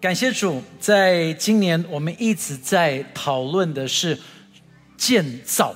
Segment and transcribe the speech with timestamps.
[0.00, 4.16] 感谢主，在今年我们一直在讨论的是
[4.96, 5.74] 建造，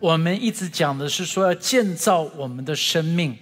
[0.00, 3.36] 我们一直讲的是说要建造我们的生命，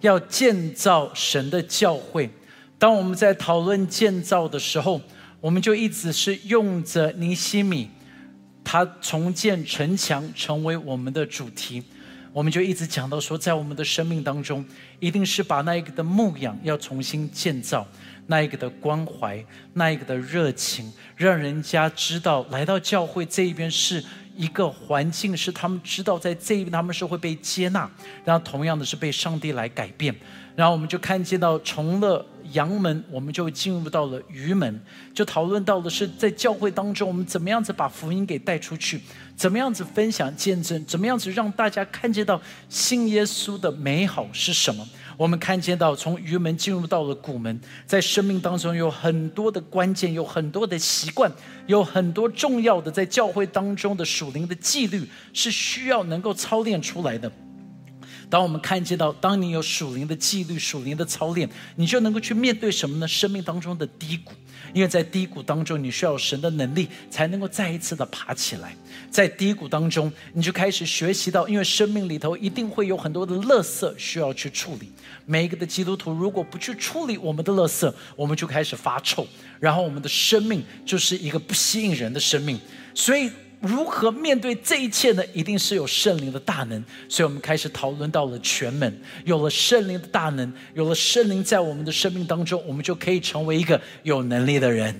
[0.00, 2.30] 要建造神的教会。
[2.78, 4.98] 当我们在讨论建造的时候，
[5.42, 7.90] 我们就一直是用着尼西米
[8.64, 11.82] 他重建城墙成为我们的主题，
[12.32, 14.64] 我们就一直讲到说，在我们的生命当中，
[15.00, 17.86] 一定是把那一个的牧养要重新建造。
[18.26, 24.02] 那一个的关怀，那一个的热情，让人家知道来到教会这一边是
[24.36, 27.90] 一个环境，是他们知道在这一边他们是会被接纳，
[28.24, 30.14] 然后同样的是被上帝来改变。
[30.56, 34.80] 然后我们就看见到从了阳门，我们就进入到了鱼门，
[35.12, 39.00] 就讨论到的是在教会当中，我们怎么样子把福音给带出去，
[39.34, 44.86] 怎么样子分享见证，怎么样子让大家看见到信耶稣的美好是什么。
[45.16, 51.30] 我们看见到，从鱼门进入到了古门，在生命当中有很多的关键，有很多的习惯，
[51.66, 57.30] 有很多重要的在教会当中的属灵的纪律，是需要能够操练出来的。
[58.34, 63.06] 当我们看见到，当你有属灵的纪律、属灵的操练，你就能够去面对什么呢？
[63.06, 64.32] 生命当中的低谷。
[64.72, 68.76] 因为在低谷当中，你需要神的能力，才能够再一次的爬起来。
[69.08, 74.90] 在低谷当中，你就开始学习到，因为生命里头一定会有很多的垃圾需要去处理。
[75.26, 79.24] 每一个的基督徒，如果不去处理我们的垃圾，我们就开始发臭，
[79.60, 82.58] 然后我们的生命就是一个不吸引人的生命。
[82.96, 83.30] 所以。
[83.66, 85.24] 如何面对这一切呢？
[85.32, 89.00] 一定是有圣灵的大能，所以我们开始讨论到了全门。
[89.24, 94.94] 有了圣灵的大能，有了圣灵在我们的生命当中，我们就可以成为一个有能力的人。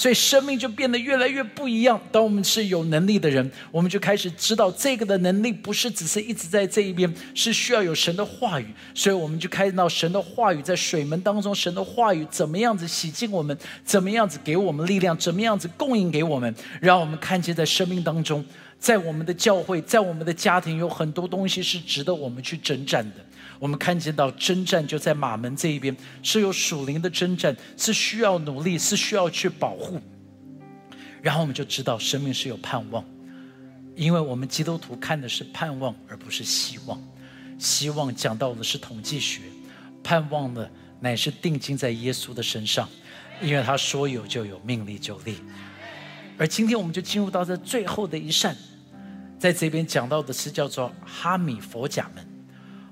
[0.00, 2.00] 所以生命就变得越来越不一样。
[2.10, 8.64] 当我们是有能力的人，我们就开始知道这个的能力不是只是一直在这一边，是需要有神的话语。
[8.94, 18.42] 所以我们就看到神的话语在水门当中，神的话语怎么样子洗净我们，怎么样子给我们力量，怎么样子供应给我们，让我们看见在生命当中，
[18.78, 23.16] 在我们的教会，在我们的家庭，有很多东西是值得我们去征战的。
[23.60, 30.00] 我们看见到征战就在马门这一边，是有属灵的征战，是需要努力，是需要去保护。
[31.20, 33.04] 然后我们就知道生命是有盼望，
[33.94, 36.98] 因为我们基督徒看的是盼望，而不是希望。
[37.58, 39.42] 希望讲到的是统计学，
[40.02, 42.88] 盼望的乃是定睛在耶稣的身上，
[43.42, 45.36] 因为他说有就有，命立就立。
[46.38, 48.56] 而今天我们就进入到这最后的一扇，
[49.38, 52.29] 在这边讲到的是叫做哈米佛甲门。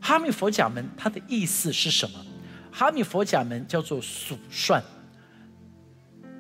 [0.09, 2.25] 哈密佛甲门，它的意思是什么？
[2.73, 4.83] 哈密佛甲门叫做数算，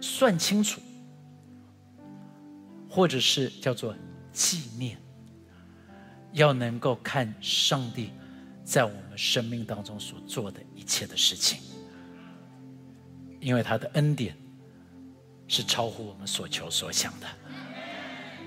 [0.00, 0.80] 算清楚，
[2.88, 3.94] 或者是叫做
[4.32, 4.96] 纪念，
[6.32, 8.10] 要能够看上帝
[8.64, 11.60] 在我们生命当中所做的一切的事情，
[13.38, 14.34] 因为他的恩典
[15.46, 17.26] 是超乎我们所求所想的。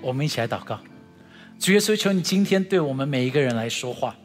[0.01, 0.79] 我们一起来祷告，
[1.59, 4.15] 主耶稣，求你今天对我们每一个人来说话。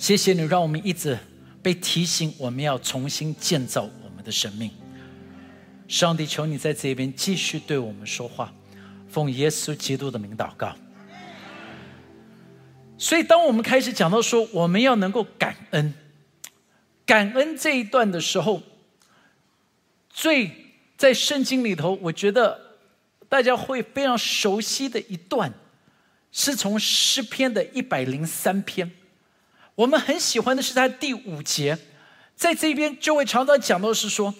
[0.00, 1.18] 谢谢你，让我们一直
[1.62, 4.70] 被提醒，我们要重新建造我们的生命。
[5.88, 8.50] 上帝，求你在这边继续对我们说话，
[9.10, 10.74] 奉耶稣基督的名祷告。
[12.96, 15.92] 所以，当我们开始讲到说我们要能够感恩，
[17.04, 18.62] 感恩这一段的时候，
[20.08, 20.50] 最
[20.96, 22.78] 在圣经里头，我觉得
[23.28, 25.52] 大家会非常熟悉的一段，
[26.32, 28.92] 是从诗篇的一百零三篇。
[29.74, 31.78] 我们很喜欢的是他第五节，
[32.36, 34.34] 在这边就会常常讲到是说，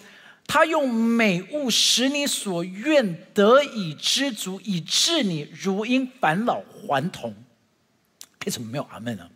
[0.45, 7.33] 他用美物使你所愿得以知足，以致你如因返老还童。
[8.45, 9.29] 为什么没有阿门呢？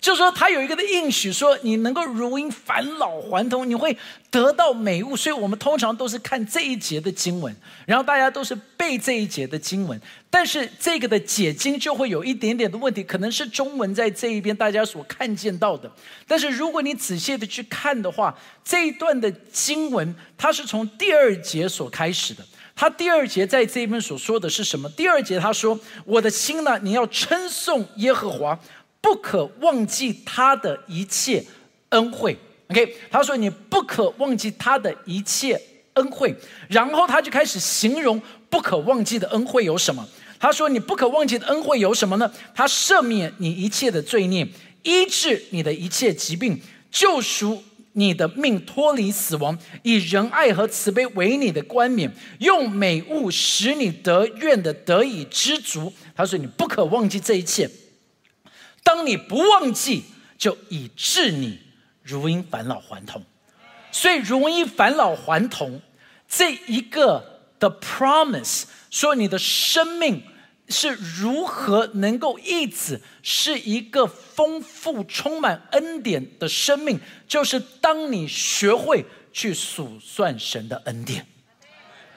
[0.00, 3.98] 就是说，他有一个的应许，说你能够如因返老还童，你会
[4.30, 5.16] 得到美物。
[5.16, 10.00] 所以我们通常都是看这一节的经文，然后大家都是背这一节的经文。
[10.30, 15.90] 但是这个的解经就会有一点点的问题，可能是中文在这一边大家所看见到的。
[16.26, 22.44] 但是如果你仔细的去看的话，这一段的经文它是从第二节所开始的。
[22.76, 24.88] 他第二节在这一边所说的是什么？
[24.90, 28.58] 第二节他说：“我的心呢，你要称颂耶和华。”
[29.00, 31.44] 不可忘记他的一切
[31.90, 32.36] 恩惠
[32.68, 32.96] ，OK？
[33.10, 35.60] 他说你不可忘记他的一切
[35.94, 36.34] 恩惠，
[36.68, 40.08] 然后他就开始形容不可忘记的恩惠有什么。
[40.40, 42.32] 他说你不可忘记的恩惠有什么呢？
[42.54, 44.46] 他赦免你一切的罪孽，
[44.82, 46.60] 医治你的一切疾病，
[46.90, 47.62] 救赎
[47.94, 55.92] 你的命脱离死亡，以仁爱和慈悲为你的冠冕，用美物使你得愿的得以知足。
[56.14, 57.68] 他说你不可忘记这一切。
[58.84, 60.04] 当你不忘记，
[60.38, 61.58] 就以致你
[62.02, 63.20] 如因返老还童。
[63.90, 65.80] 所以如因返老还童
[66.28, 70.22] 这一个的 promise，说你的生命
[70.68, 70.90] 是
[71.20, 81.26] 如何能够一直是一个丰富、充满恩典的生命，就是当你学会去数算神的恩典。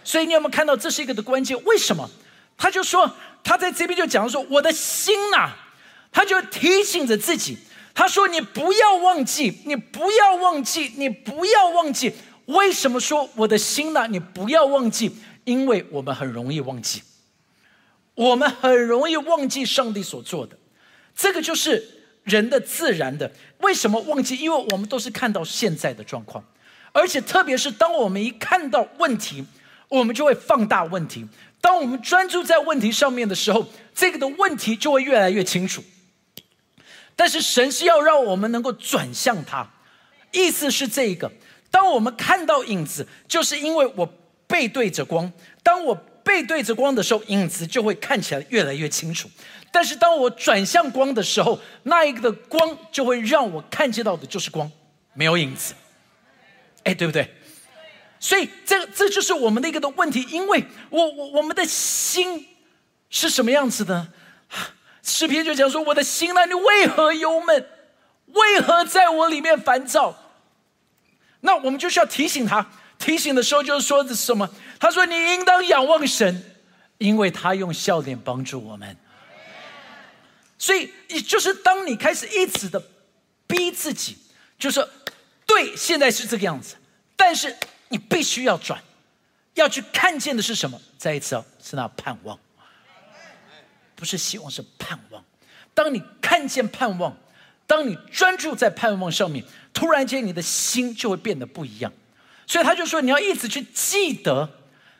[0.03, 1.61] 所以你有没有看到这是一个的关键？
[1.63, 2.09] 为什么？
[2.57, 3.09] 他就说
[3.43, 5.51] 他在这边就讲说，我的心呐，
[6.11, 7.57] 他就提醒着自己。
[7.93, 12.13] 他说：“你不要忘记，你不要忘记，你不要忘记。
[12.45, 14.07] 为什么说我的心呢？
[14.07, 17.01] 你不要忘记，因为我们很容易忘记，
[18.15, 20.57] 我们很容易忘记上帝所做的。
[21.15, 23.31] 这个就是人的自然的。
[23.59, 24.38] 为什么忘记？
[24.38, 26.43] 因为我们都是看到现在的状况，
[26.91, 29.45] 而且特别是当我们一看到问题，
[29.89, 31.27] 我们就会放大问题。
[31.59, 35.83] 当我们专注在问题上面的时候，这个的问题就会越来越清楚。”
[37.15, 39.69] 但是神是要让我们能够转向他，
[40.31, 41.31] 意思是这一个：
[41.69, 44.11] 当我们看到影子，就是因为我
[44.51, 45.31] 背对着光。
[45.63, 49.30] 当我背对着光的时候，影子就会看起来越来越清楚。
[49.71, 54.69] 但是当我转向光的时候，那一个的光就会让我看见到的就是光，
[55.13, 55.74] 没有影子。
[56.83, 57.33] 哎，对不对？
[58.19, 62.45] 所以这这就是我们的一个的问题，因为我我我们的心
[63.09, 64.09] 是什么样子的？
[65.03, 67.68] 诗篇就讲说：“我的心啊，你为何忧闷？
[68.27, 70.15] 为何在我里面烦躁？”
[71.42, 72.69] 那我们就需要提醒他。
[73.01, 74.48] 提醒的时候就是说的什么？
[74.80, 76.44] 他说：“你应当仰望神，
[77.00, 78.95] 因为他用笑脸帮助我们。”
[80.57, 82.81] 所以，就是当你开始一直的
[83.48, 84.15] 逼自己，
[84.59, 84.88] 就是
[85.48, 86.75] 对，现在是这个样子，
[87.15, 87.57] 但是
[87.89, 88.80] 你必须要转，
[89.56, 90.80] 要去看见的是什么？
[91.00, 92.38] 再一次哦，是那盼望。
[93.95, 95.24] 不是希望，是盼望。
[95.74, 97.18] 当你看见盼望，
[97.65, 99.44] 当你专注在盼望上面，
[99.74, 101.92] 突然间你的心就会变得不一样。
[102.51, 104.45] 所以他就说，你要一直去记得，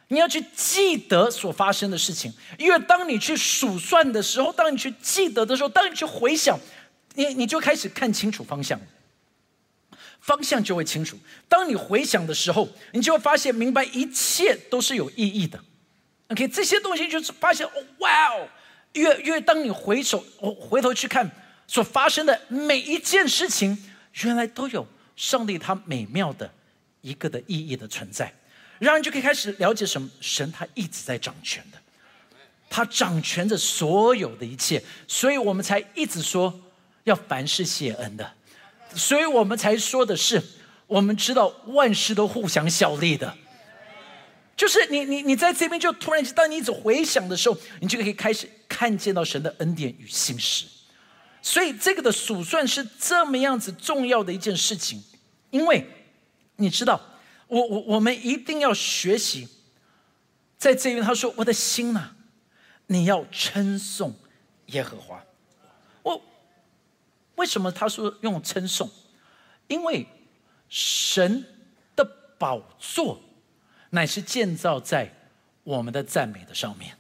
[0.08, 2.34] 你要去记得所发生的事情。
[2.58, 6.58] 因为当你去数算的时候，当你去记得的时候，当你去回想，
[7.16, 8.80] 你你就开始看清楚方向，
[10.22, 11.20] 方向就会清楚。
[11.50, 15.60] 当你回想的时候，你就会发现明白一切都是有意义的。
[16.30, 18.48] OK，这些东西就是发现，哦，哇哦！
[18.94, 21.30] 越越当你回首，我回头去看
[21.68, 23.78] 所发生的每一件事情，
[24.24, 24.88] 原来都有
[25.18, 26.50] 上帝他美妙的
[27.02, 28.34] 一个的意义的存在，
[28.80, 30.10] 让人就可以开始了解什么？
[30.20, 31.78] 神他一直在掌权的，
[32.70, 36.62] 他掌权着所有的一切，所以我们才一直说
[37.04, 38.34] 要凡事谢恩的，
[38.96, 40.42] 所以我们才说的是，
[40.88, 43.36] 我们知道万事都互相效力的。
[44.56, 50.66] 就是你，你，你在这边就突然间，当你一直回想的时候，你就可以开始看见到神的恩典与心事。
[51.42, 55.04] 所以这个的数算是这么样子重要的一件事情，
[55.50, 55.88] 因为
[56.56, 57.02] 你知道，
[57.48, 59.48] 我我我们一定要学习，
[60.58, 62.12] 在这边他说：“我的心呐，
[62.88, 64.16] 你要称颂
[64.68, 65.24] 耶和华。”
[66.04, 66.22] 我
[67.36, 68.90] 为什么他说用称颂？
[69.68, 70.08] 因为
[70.70, 71.46] 神
[71.96, 72.04] 的
[72.38, 73.22] 宝座。
[73.94, 75.14] 乃是建造在
[75.66, 76.96] 我们的赞美的上面。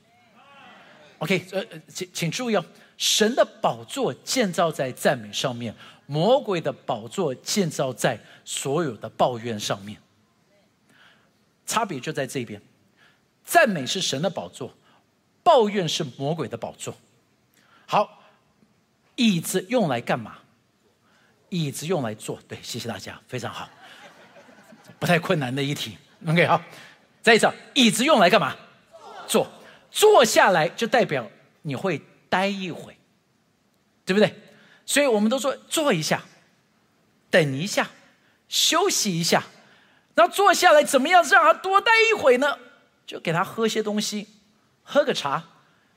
[1.20, 2.66] OK，呃，请请注意哦，
[2.98, 5.74] 神的宝座建造在赞美上面，
[6.12, 9.98] 魔鬼的宝座建造在所有的抱怨上面。
[11.66, 12.62] 差别就在这边，
[13.46, 14.74] 赞美是神的宝座，
[15.42, 16.94] 抱怨是魔鬼的宝座。
[17.86, 18.24] 好，
[19.16, 20.40] 椅子用来干嘛？
[21.48, 23.70] 椅子用来坐，对，谢谢大家，非常好，
[25.00, 25.98] 不太困难的一题。
[26.28, 26.62] OK，好，
[27.22, 28.54] 再一次，椅子用来干嘛？
[29.26, 29.50] 坐，
[29.90, 31.26] 坐下来就代表
[31.62, 32.98] 你会待一会，
[34.04, 34.36] 对不对？
[34.92, 36.22] 所以我们都说坐一下，
[37.30, 37.92] 等一下，
[38.50, 39.42] 休息一下，
[40.16, 42.60] 然后坐下来怎么样让他多待一会呢？
[43.08, 44.28] 就给他喝些东西，
[44.84, 45.48] 喝个茶，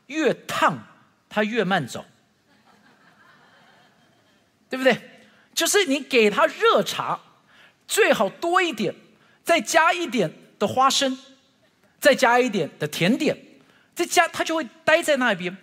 [0.07, 0.87] 越烫
[1.29, 2.05] 他越慢走，
[4.71, 4.97] 对不对？
[5.53, 7.19] 就是你给他热茶，
[7.89, 8.95] 最好多一点。
[9.43, 11.19] 再加一点的花生，
[11.99, 13.37] 再加一点的甜点，
[13.93, 15.59] 再加他就会待在那边。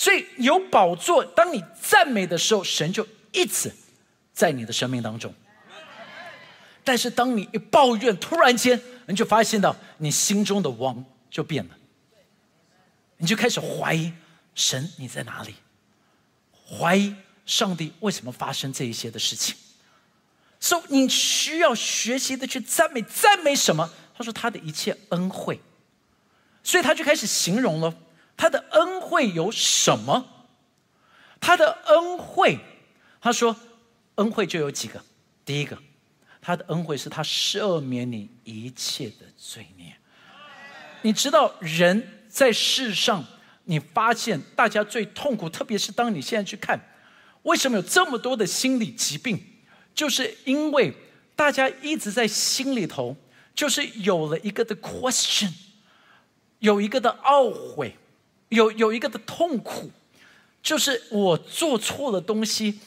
[0.00, 3.70] 所以有宝座，当你赞美的时候，神就一直
[4.32, 5.34] 在你的生命当中。
[6.82, 11.76] 但是当你一抱怨，突然间你就发现到你心中的王就变了，
[13.18, 14.10] 你就开始怀疑
[14.54, 15.54] 神你在哪里，
[16.66, 17.14] 怀疑
[17.44, 19.54] 上帝为什么发生这一些的事情。
[20.58, 23.92] 所以你需要学习的去赞美，赞美什么？
[24.16, 25.60] 他说他的一切恩惠，
[26.62, 27.94] 所以他就开始形容了
[28.40, 30.46] 他的恩惠有什么？
[31.38, 32.58] 他的恩惠，
[33.20, 33.54] 他说
[34.14, 35.04] 恩惠就有几个。
[35.44, 35.76] 第一个，
[36.40, 39.94] 他的恩惠是他赦免你一切的罪孽。
[41.02, 43.22] 你知道人在世上，
[43.64, 46.80] 你发现大家最痛苦，特别是当你现在去看，
[47.42, 49.38] 为什么有这么多的心理疾病，
[49.94, 50.94] 就是因为
[51.36, 53.14] 大家一直在心里头，
[53.54, 55.52] 就是有了一个的 question，
[56.60, 57.98] 有一个的懊悔，
[58.50, 59.90] 有有一个的痛苦，
[60.62, 62.78] 就是我做错了东西，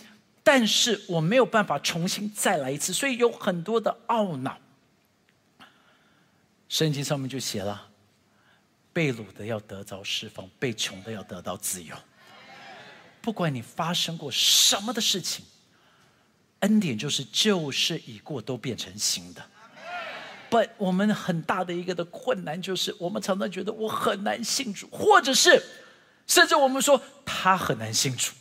[0.43, 4.57] 但是我没有办法重新再来一次，所以有很多的懊恼。
[6.69, 7.89] 圣经上面就写了。
[8.93, 11.95] 被掳的要得着释放，被穷的要得到自由。
[13.23, 15.43] 不管你发生过什么的事情，
[16.59, 19.43] 恩典就是旧事已过，都变成新的。
[20.53, 25.63] 不，我们很大的一个的困难就是，我们常常觉得我很难信主，或者是
[26.27, 28.33] 甚至我们说他很难信主。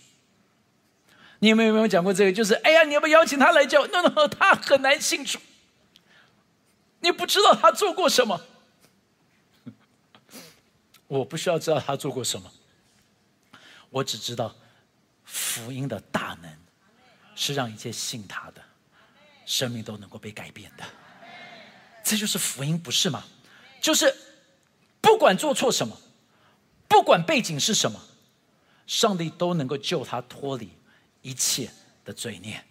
[1.39, 2.33] 你有没有没有讲过这个？
[2.33, 5.39] 就是哎呀，你要不要邀请他来教？no no，他很难信主。
[7.01, 8.43] 你不知道他做过什么。
[11.07, 12.53] 我不需要知道他做过什么，
[13.89, 14.55] 我只知道
[15.25, 16.55] 福音的大能
[17.35, 18.63] 是让一切信他的
[19.47, 20.85] 生命都能够被改变的。
[22.05, 23.25] 这就是福音，不是吗？
[23.81, 24.15] 就是
[25.01, 25.99] 不管做错什么，
[26.89, 28.01] 不管背景是什么，
[28.87, 30.71] 上帝都能够救他脱离
[31.23, 31.71] 一切
[32.05, 32.63] 的罪孽。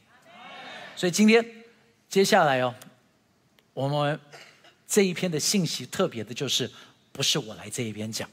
[0.95, 1.45] 所以今天
[2.09, 2.75] 接下来哦，
[3.73, 4.19] 我们
[4.87, 6.71] 这一篇的信息特别的就是。
[7.13, 8.27] 不是我来这一边讲，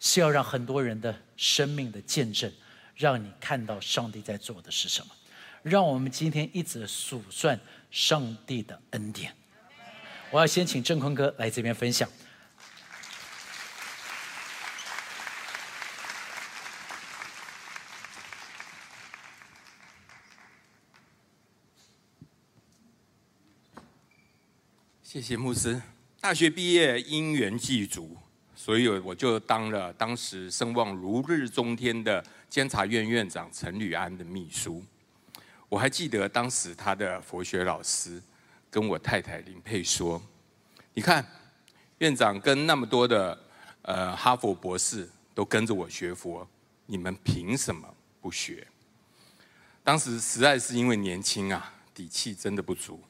[0.00, 2.50] 是要让很多人的生命的见证，
[2.96, 5.12] 让你看到上帝在做的是什么。
[5.62, 7.60] 让我们今天一直数算
[7.90, 9.36] 上帝的恩典。
[10.32, 12.08] 我要先请郑坤哥来这边分享。
[25.02, 25.82] 谢谢牧师。
[26.20, 28.16] 大学毕业，因缘际足，
[28.54, 34.84] 所以我就当了当时声望如日中天的监察院院长陈履安的秘书。
[35.68, 38.22] 我还记得当时他的佛学老师
[38.70, 40.22] 跟我太太林佩说
[40.94, 41.26] ：“你看，
[41.98, 43.38] 院长跟那么多的
[43.82, 46.48] 呃哈佛博士都跟着我学佛，
[46.86, 48.66] 你们凭什么不学？”
[49.84, 53.02] 当时实在是因为年轻啊，底气真的不足。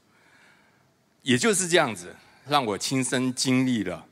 [1.23, 2.17] 也就是这样子。
[2.49, 4.05] 让我亲身经历了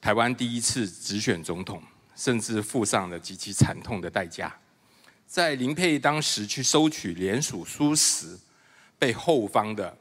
[0.00, 1.82] 台湾第一次直选总统，
[2.14, 4.56] 甚至付上了极其惨痛的代价。
[5.26, 8.38] 在林佩当时去收取联署书时，
[8.98, 9.94] 被后方的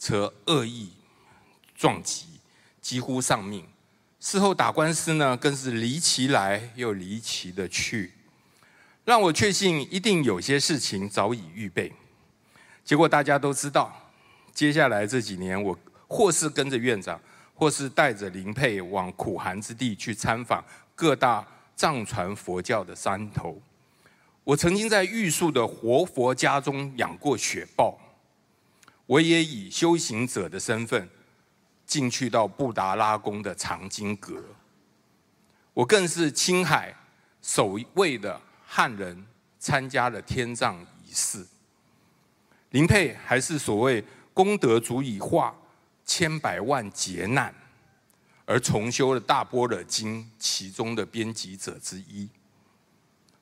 [0.00, 0.90] 车恶意
[1.76, 2.26] 撞击，
[2.80, 3.64] 几乎丧命。
[4.18, 8.14] 事后打官司呢，更是离奇来又离奇的去，
[9.04, 11.92] 让我确信一定有些事情早已预备。
[12.84, 14.10] 结果大家都知道，
[14.52, 15.78] 接下来这几年我。
[16.12, 17.20] 或是跟着院长，
[17.54, 20.60] 或是带着林佩往苦寒之地去参访
[20.96, 23.62] 各大藏传佛教的山头。
[24.42, 27.96] 我曾经在玉树的活佛家中养过雪豹，
[29.10, 31.08] 我也以修行者的身份
[31.84, 34.40] 进去到布达拉宫的藏经阁。
[35.74, 36.94] 我更是青海
[37.42, 39.26] 首位的汉人
[39.58, 41.44] 参加了天葬仪式。
[42.70, 45.56] 林佩还是所谓功德足以化。
[46.06, 47.54] 千百万劫难，
[48.44, 52.28] 而重修了《大般若经》其中的编辑者之一，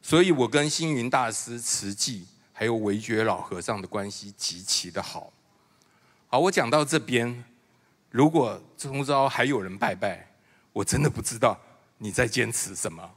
[0.02, 5.32] 所以我跟星云大师、慈济还有维觉老和尚的关系极其的好。
[6.30, 7.42] 好，我讲到这边，
[8.10, 10.28] 如果中招还有人拜拜，
[10.74, 11.58] 我真的不知道
[11.96, 13.10] 你在坚持什么。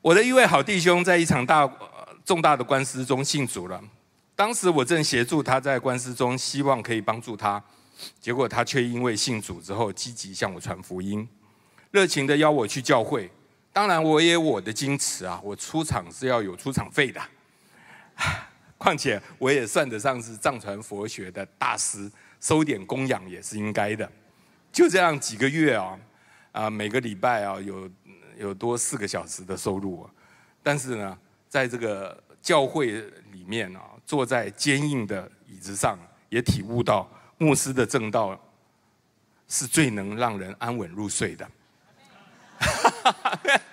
[0.00, 1.70] 我的一位好弟兄在一场大
[2.24, 3.80] 重大的官司中信主了，
[4.34, 7.62] 当时我正协助他在官司中，希望可以帮助他。
[8.20, 11.28] 结果他却因为信主之后积极向我传福音，
[11.92, 13.30] 热情的邀我去教会。
[13.72, 17.22] 当然我也我的矜持啊，我出场是要有出场费的。
[18.82, 22.10] 况且我也算得上是藏传佛学的大师，
[22.40, 24.10] 收点供养也是应该的。
[24.72, 25.98] 就这样几个月啊，
[26.50, 27.88] 啊每个礼拜啊有
[28.36, 30.08] 有多四个小时的收入。
[30.62, 31.16] 但是呢，
[31.48, 35.96] 在这个教会里面啊，坐在坚硬的椅子上，
[36.28, 37.08] 也体悟到。
[37.38, 38.38] 牧师的正道
[39.48, 41.50] 是最能让人安稳入睡的。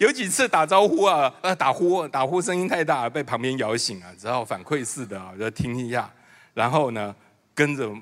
[0.00, 6.10] 有几次打招呼啊，呃，打呼打呼声音太大，被旁边摇醒啊，只好反馈式的啊，就听一下，
[6.54, 7.14] 然后呢，
[7.54, 7.94] 跟着，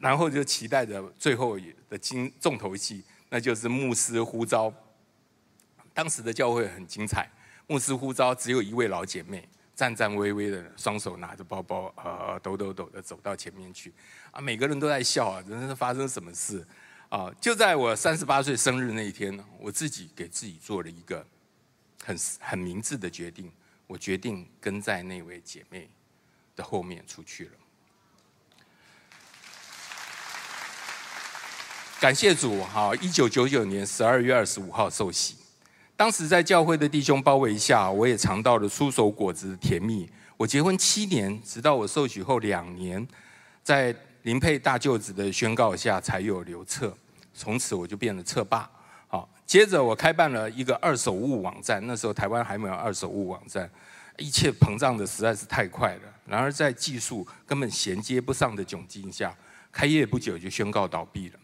[0.00, 1.58] 然后就期待着最后
[1.90, 4.72] 的金重头戏，那就是牧师呼召。
[5.92, 7.30] 当时的教会很精彩，
[7.66, 9.46] 牧师呼召只有一位老姐妹。
[9.74, 13.92] 颤颤巍巍的，双手拿着包包，呃，抖抖抖的走到前面去，
[14.30, 16.64] 啊，每个人都在笑啊，真的是发生什么事
[17.08, 17.32] 啊？
[17.40, 21.26] 就在我三十八岁生日那一天，我自己给自己做了一个
[22.04, 23.50] 很很明智的决定，
[23.86, 25.88] 我决定跟在那位姐妹
[26.56, 27.52] 的后面出去了。
[32.00, 32.92] 感谢主，哈！
[33.00, 35.36] 一九九九年十二月二十五号受洗。
[35.96, 40.10] 当时在教会的弟兄包围下，我也尝到了出手果子的甜蜜。
[40.36, 43.06] 我结婚七年，直到我受洗后两年，
[43.62, 46.92] 在林佩大舅子的宣告下，才有留册。
[47.32, 48.68] 从此我就变了册霸。
[49.46, 51.84] 接着我开办了一个二手物网站。
[51.86, 53.70] 那时候台湾还没有二手物网站，
[54.16, 56.02] 一切膨胀的实在是太快了。
[56.26, 59.36] 然而在技术根本衔接不上的窘境下，
[59.70, 61.38] 开业不久就宣告倒闭了，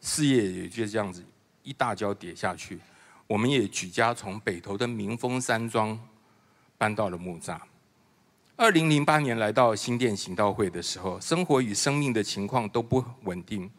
[0.00, 1.22] 事业也就这样子
[1.62, 2.78] 一大跤跌下去。
[3.26, 5.98] 我们也举家从北投的民丰山庄
[6.76, 7.58] 搬到了木栅。
[8.56, 13.70] 二零零八年来到新店行道会的时候，生活与生命的情况都不稳定。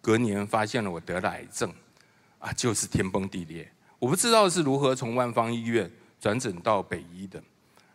[0.00, 1.72] 隔年发现了我得了癌症，
[2.38, 3.70] 啊，就是天崩地裂。
[3.98, 5.90] 我不知道是如何从万方医院
[6.20, 7.42] 转诊到北医的，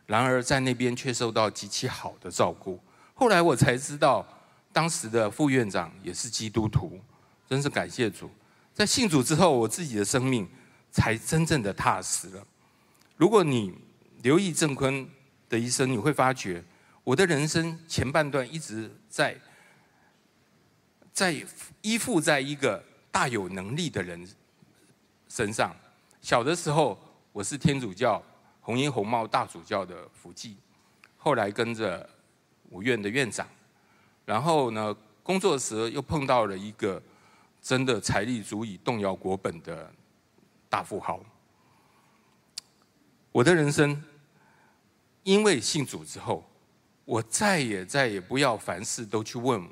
[0.06, 2.80] 然而在那边却受到极其好的照顾。
[3.14, 4.26] 后来我才知道，
[4.72, 7.00] 当时的副院长也是基督徒，
[7.50, 8.30] 真是感谢主。
[8.74, 10.48] 在信主之后，我自己的生命。
[10.96, 12.48] 才真正的踏实了。
[13.18, 13.74] 如果你
[14.22, 15.10] 留意郑坤
[15.50, 16.64] 的一生，你会发觉
[17.04, 19.36] 我的人生前半段一直在
[21.12, 21.44] 在
[21.82, 22.84] 依附在一个
[23.14, 24.28] 大有能力的人
[25.30, 25.72] 身上。
[26.20, 27.00] 小的时候，
[27.32, 28.20] 我是天主教
[28.60, 30.58] 红衣红帽大主教的福记，
[31.16, 32.10] 后来跟着
[32.72, 33.48] 五院的院长，
[34.26, 37.00] 然后呢，工作时又碰到了一个
[37.62, 39.94] 真的财力足以动摇国本的。
[40.68, 41.24] 大富豪，
[43.32, 44.04] 我的人生
[45.22, 46.44] 因为信主之后，
[47.06, 49.64] 我再也再也不要凡事都去问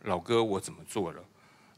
[0.00, 1.22] 老哥我怎么做了，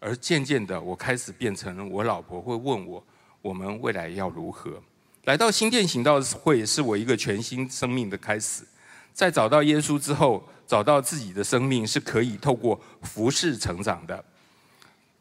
[0.00, 3.04] 而渐渐的我开始变成我老婆会问我
[3.42, 4.82] 我们未来要如何。
[5.24, 8.64] 来到新店行道会是我一个全新生命的开始，
[9.12, 14.24] 在找到耶稣之后，找到自己的生命是可以透过服侍成长的。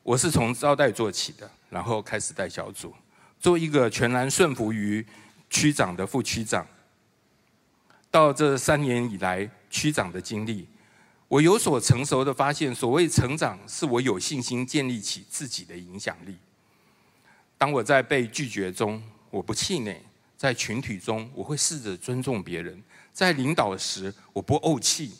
[0.01, 2.93] 我是从招待做起的，然后开始带小组。
[3.39, 5.05] 做一个全然顺服于
[5.49, 6.65] 区长的副区长，
[8.09, 10.67] 到这三年以来区长的经历，
[11.29, 16.35] 我有所成熟的发现，所谓成长，是我有信心建立起自己的影响力。
[17.57, 20.01] 当我在被拒绝中，我不气馁；
[20.35, 22.75] 在群体中，我会试着尊重别人；
[23.13, 25.13] 在领导时，我不怄气，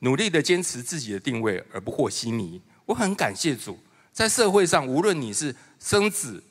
[0.00, 2.60] 努力的坚持自己的定位而不和稀泥。
[2.84, 3.78] 我很感谢主，
[4.12, 6.44] 在社会上，无论你是生子。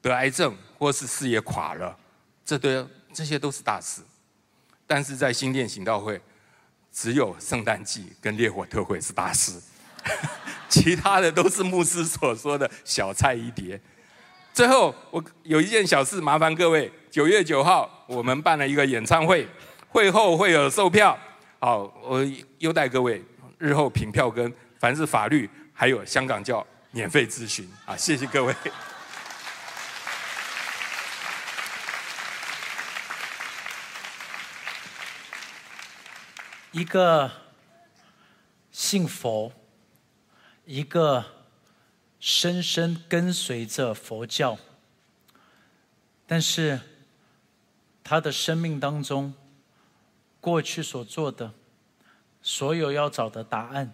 [0.00, 1.96] 得癌症或是事业垮了，
[2.44, 4.02] 这都这些都是大事。
[4.84, 6.20] 但是在新店行道会，
[6.92, 9.52] 只有圣诞季跟烈火特会是大师，
[10.68, 13.80] 其他的都是牧师所说的小菜一碟。
[14.52, 19.48] 最后，我有一件小事，麻烦各位，九月九号我们办了一个演唱会，
[19.88, 21.18] 会后会有售票。
[21.58, 22.22] 好，我
[22.58, 23.24] 优待各位，
[23.56, 28.54] 日后凭票根，凡是法律还有香港教免费咨询啊，谢谢各位。
[36.72, 37.30] 一个
[38.70, 39.52] 信佛，
[40.64, 41.22] 一个
[42.18, 44.58] 深深跟随着佛教，
[46.26, 46.80] 但是
[48.02, 49.34] 他的生命当中，
[50.40, 51.52] 过去所做的
[52.40, 53.92] 所有要找的答案，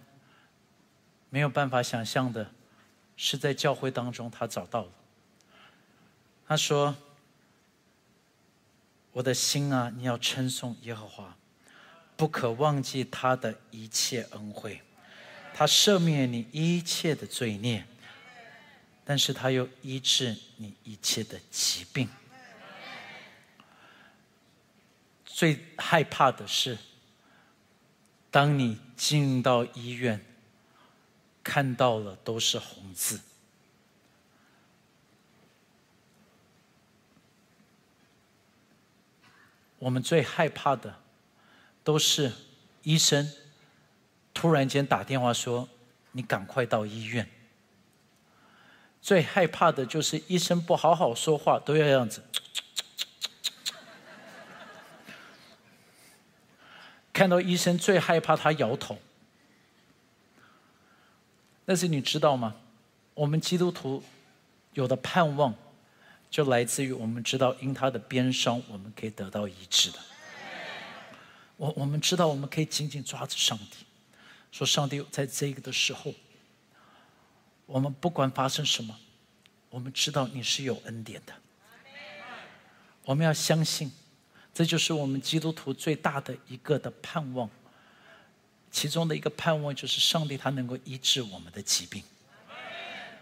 [1.29, 2.49] 没有办法想象的，
[3.17, 4.91] 是在教会当中他找到了。
[6.47, 6.95] 他说
[9.11, 11.35] ：“我的心啊，你要称颂耶和华。”
[12.19, 14.81] 不可忘记他的一切恩惠，
[15.53, 17.85] 他赦免你一切的罪孽，
[19.05, 22.09] 但是他又医治你一切的疾病。
[25.23, 26.77] 最害怕的是，
[28.29, 30.19] 当你进到医院，
[31.41, 33.21] 看到了都是红字。
[39.77, 40.99] 我们最害怕的。
[41.89, 42.31] 都是
[42.83, 43.31] 医生
[44.31, 45.67] 突然间打电话说
[46.13, 47.27] ：“你赶快到医院。”
[49.01, 52.23] 最害怕的就是医生不好好说话，都要这样子。
[57.11, 58.99] 看到医生最害怕他摇头。
[61.65, 62.55] 但是你知道吗？
[63.15, 64.03] 我们基督徒
[64.73, 65.55] 有的盼望，
[66.29, 69.97] 就来自于我们知道因他的鞭伤，我们可以得到医治的。
[71.59, 73.85] 我我们知道我们可以紧紧抓着上帝，
[74.49, 76.13] 说上帝在这个的时候，
[77.65, 78.97] 我们不管发生什么，
[79.69, 81.33] 我们知道你是有恩典的。
[83.03, 83.91] 我们要相信，
[84.53, 87.49] 这就是我们基督徒最大的一个的盼望。
[88.71, 92.01] 其中的一个盼望就是上帝他能够医治我们的疾病。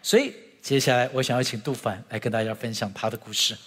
[0.04, 3.58] 所以接下来我想要请杜凡来跟大家分享他的故事。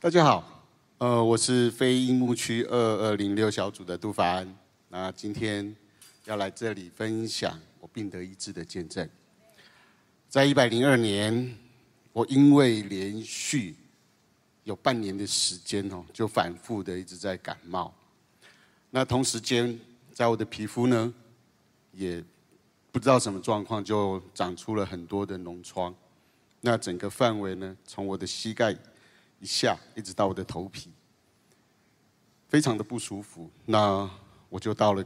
[0.11, 0.65] 大家好，
[0.97, 4.45] 呃，我是非樱木区二二零六小组的杜凡。
[4.89, 5.73] 那今天
[6.25, 9.09] 要来这里分享我病得医治的见证。
[10.27, 11.57] 在一百零二年，
[12.11, 13.73] 我因为连续
[14.65, 17.93] 有半年的时间哦，就反复的一直在感冒。
[18.89, 19.79] 那同时间，
[20.11, 21.13] 在我的皮肤呢，
[21.93, 22.21] 也
[22.91, 25.95] 不知道什么状况，就长出了很多的脓疮。
[26.59, 28.75] 那整个范围呢，从我的膝盖。
[29.41, 30.89] 一下一直到我的头皮，
[32.47, 33.49] 非常的不舒服。
[33.65, 34.09] 那
[34.49, 35.03] 我就到了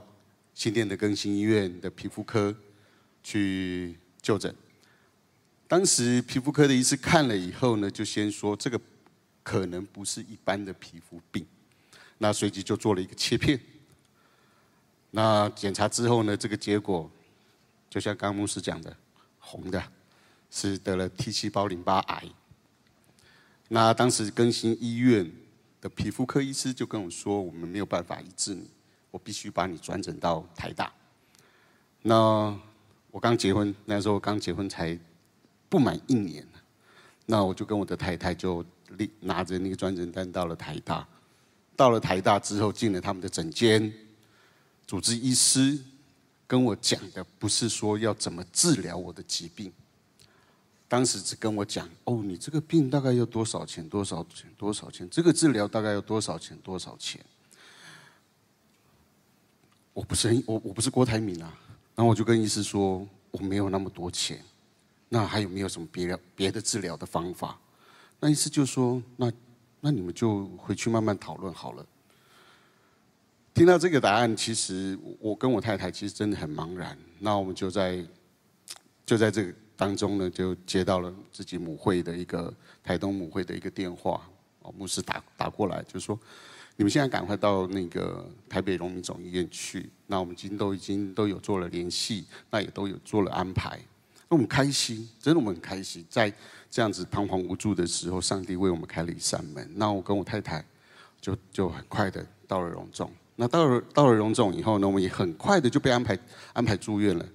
[0.54, 2.56] 新店的更新医院的皮肤科
[3.24, 4.54] 去就诊。
[5.68, 8.80] 当时皮肤科的医师看了以后呢，就先说这个
[9.42, 11.46] 可能不是一般的皮肤病。
[12.18, 13.60] 那随即就做了一个切片。
[15.12, 17.10] 那检查之后呢，这个结果
[17.90, 18.96] 就像刚牧师讲的，
[19.40, 19.82] 红的，
[20.52, 22.24] 是得了 T 细胞淋巴癌。
[23.68, 25.30] 那当时更新医院
[25.82, 28.70] 的皮肤科医师就跟我说：“我们没有办法医治你，
[29.10, 30.92] 我必须把你转诊到台大。”
[32.04, 32.56] 那
[33.10, 34.98] 我刚结婚，那时候刚结婚才
[35.68, 36.48] 不满一年，
[37.26, 38.64] 那我就跟我的太太就
[38.98, 41.08] 立拿着那个转诊单到了台大。
[41.76, 43.92] 到了台大之后，进了他们的诊间，
[44.86, 45.78] 主治医师
[46.46, 49.74] 跟我讲的不是说要怎么治疗我的疾病。
[50.88, 53.88] 当时只跟我讲哦，你这个病大概要多少钱？
[53.90, 54.48] 多少钱？
[54.56, 55.10] 多少钱？
[55.10, 56.56] 这个治疗大概要多少钱？
[56.60, 57.20] 多少钱？
[59.94, 61.52] 我不是我我不是郭台铭啊，
[61.96, 64.40] 然后我就跟医师说我没有那么多钱，
[65.10, 67.60] 那还有没有什么别的别的治疗的方法？
[68.20, 69.32] 那医师就说那
[69.82, 71.86] 那你们就回去慢慢讨论好了。
[73.56, 76.96] 听到这个答案，其实我跟我太太其实真的很茫然。
[77.18, 78.06] 那我们就在
[79.04, 79.54] 就在这个。
[79.78, 84.22] 当中呢，就接到了自己母会的一个台东母会的一个电话，
[84.62, 86.18] 哦，牧师打打过来，就说
[86.78, 89.90] 你们现在赶快到那个台北荣民总医院去。
[90.08, 93.80] 那我们今都已经都有做了联系，那也都有做了安排。
[94.30, 96.34] 那我们开心，真的我们很开心，在
[96.70, 99.70] 这样子彷徨无助的时候，上帝为我们开了一扇门。
[99.76, 100.66] 那我跟我太太
[101.22, 103.12] 就就很快的到了荣总。
[103.36, 106.18] 那到了到了荣总以后呢，我们也很快的就被安排
[106.54, 107.26] 安排住院了。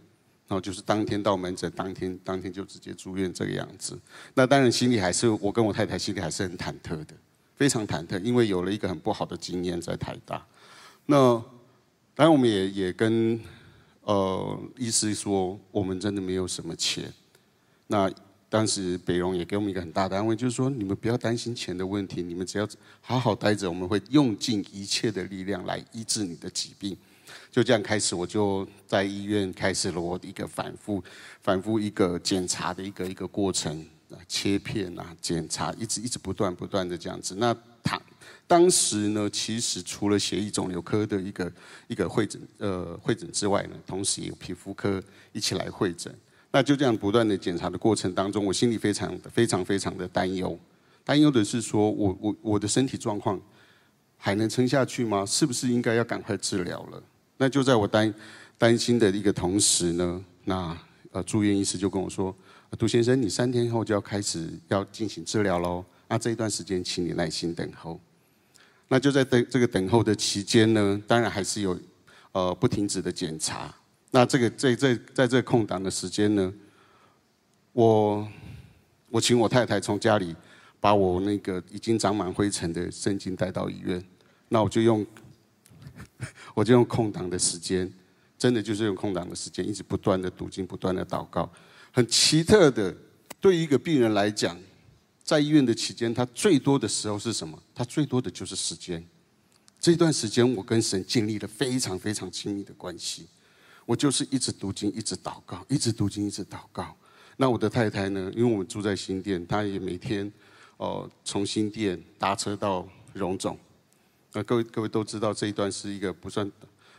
[0.51, 3.97] 然后就是当天到门诊，当天当天就直接住院这个样子。
[4.35, 7.15] 那当然心里还是我跟我太太心里还是很忐忑的，
[7.55, 10.45] 非常忐忑，因为有了一个很不好的经验在台大。
[11.07, 11.35] 那
[12.17, 13.39] 当然我们也也跟
[14.03, 17.05] 呃医师说，我们真的没有什么钱。
[17.87, 18.11] 那
[18.49, 22.69] 当时北荣也给我们一个很大的安慰，就是说你们不要担心钱的问题，你们只要
[23.01, 26.97] 好好待着，我们会用尽一切的力量来医治你的疾病。
[27.51, 31.03] 就这样开始，我就在医院开始了我一个反复、
[31.43, 37.35] 反复一个检查的一个一个过程啊，切片啊，检查，一直一直不断不断的这样子。
[37.37, 38.01] 那他
[38.47, 41.53] 当时呢，其实除了血液肿瘤科的一个
[41.89, 46.15] 一个会诊呃会诊之外呢，同时也有皮肤科一起来会诊。
[46.53, 50.59] 那就这样不断的检查的过程当中，我心里非常非常非常的担忧，
[51.05, 53.41] 担忧的是说我我我的身体状况
[54.17, 55.25] 还能撑下去吗？
[55.27, 57.03] 是不是应该要赶快治疗了？
[57.41, 58.15] 那就在我担
[58.59, 60.77] 担心的一个同时呢，那
[61.11, 62.37] 呃住院医师就跟我说，
[62.79, 67.99] 杜先生，你三天后就要开始要进行治疗喽，那这一段时间请你耐心等候。
[68.89, 71.81] 那就在等这个等候的期间呢，当然还是有
[72.33, 73.75] 呃不停止的检查。
[74.11, 76.53] 那这个在在在这空档的时间呢，
[77.73, 78.29] 我
[79.09, 80.37] 我请我太太从家里
[80.79, 84.05] 把我那个已经长满灰尘的圣经带到医院，
[84.51, 85.07] 那我就用。
[86.55, 87.91] 我就用空档的时间，
[88.39, 91.51] 真的就是用空档的时间，一直不断的读经，不断的祷告。
[91.93, 92.95] 很奇特的，
[93.41, 94.57] 对于一个病人来讲，
[95.25, 97.61] 在医院的期间，他最多的时候是什么？
[97.75, 99.05] 他最多的就是时间。
[99.81, 103.27] 这段时间，我跟神建立了非常非常亲密的关系。
[103.87, 106.95] 我就是一直读经，一直祷告，一直读经，一直祷告。
[107.37, 108.31] 那我的太太呢？
[108.37, 110.31] 因为我们住在新店，她也每天
[110.77, 113.59] 哦从新店搭车到荣总。
[114.33, 116.51] 那各位各位都知道这一段是一个不算，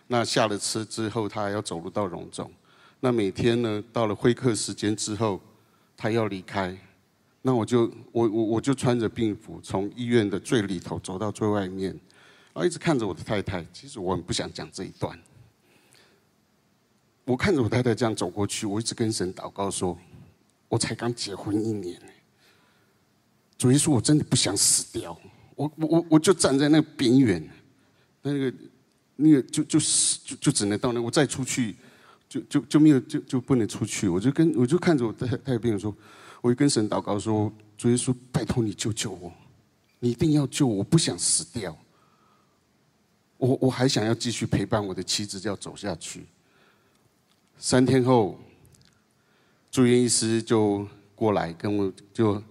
[0.08, 2.52] 那下了车之后他还要走路到荣总，
[3.00, 5.40] 那每天呢到了会客时间之后，
[5.96, 6.78] 他要离开，
[7.42, 11.92] 那我就我我我就穿着病服从医院的最里头走到最外面，
[12.54, 15.18] 然后一直看着我的太太，其实我很不想讲这一段。
[17.24, 19.98] 我看着我太太这样走过去，我一直跟神祷告说
[20.68, 21.98] ：“我才刚结婚一年，
[23.58, 25.18] 主耶稣，我真的不想死掉。
[25.56, 27.50] 我我我我就站在那个边缘，
[28.22, 28.54] 那个
[29.16, 29.80] 那个就就
[30.24, 31.76] 就就只能到那，我再出去
[32.28, 34.08] 就就就没有就就不能出去。
[34.08, 35.96] 我就跟我就看着我太太病人说，
[36.42, 39.32] 我就跟神祷告说：主耶稣，拜托你救救我，
[40.00, 41.78] 你一定要救我，我不想死掉。
[43.38, 46.26] 我我还想要继续陪伴我的妻子，要走下去。”
[47.58, 48.40] 三天后，
[49.72, 52.42] 住院医师就过来跟我，就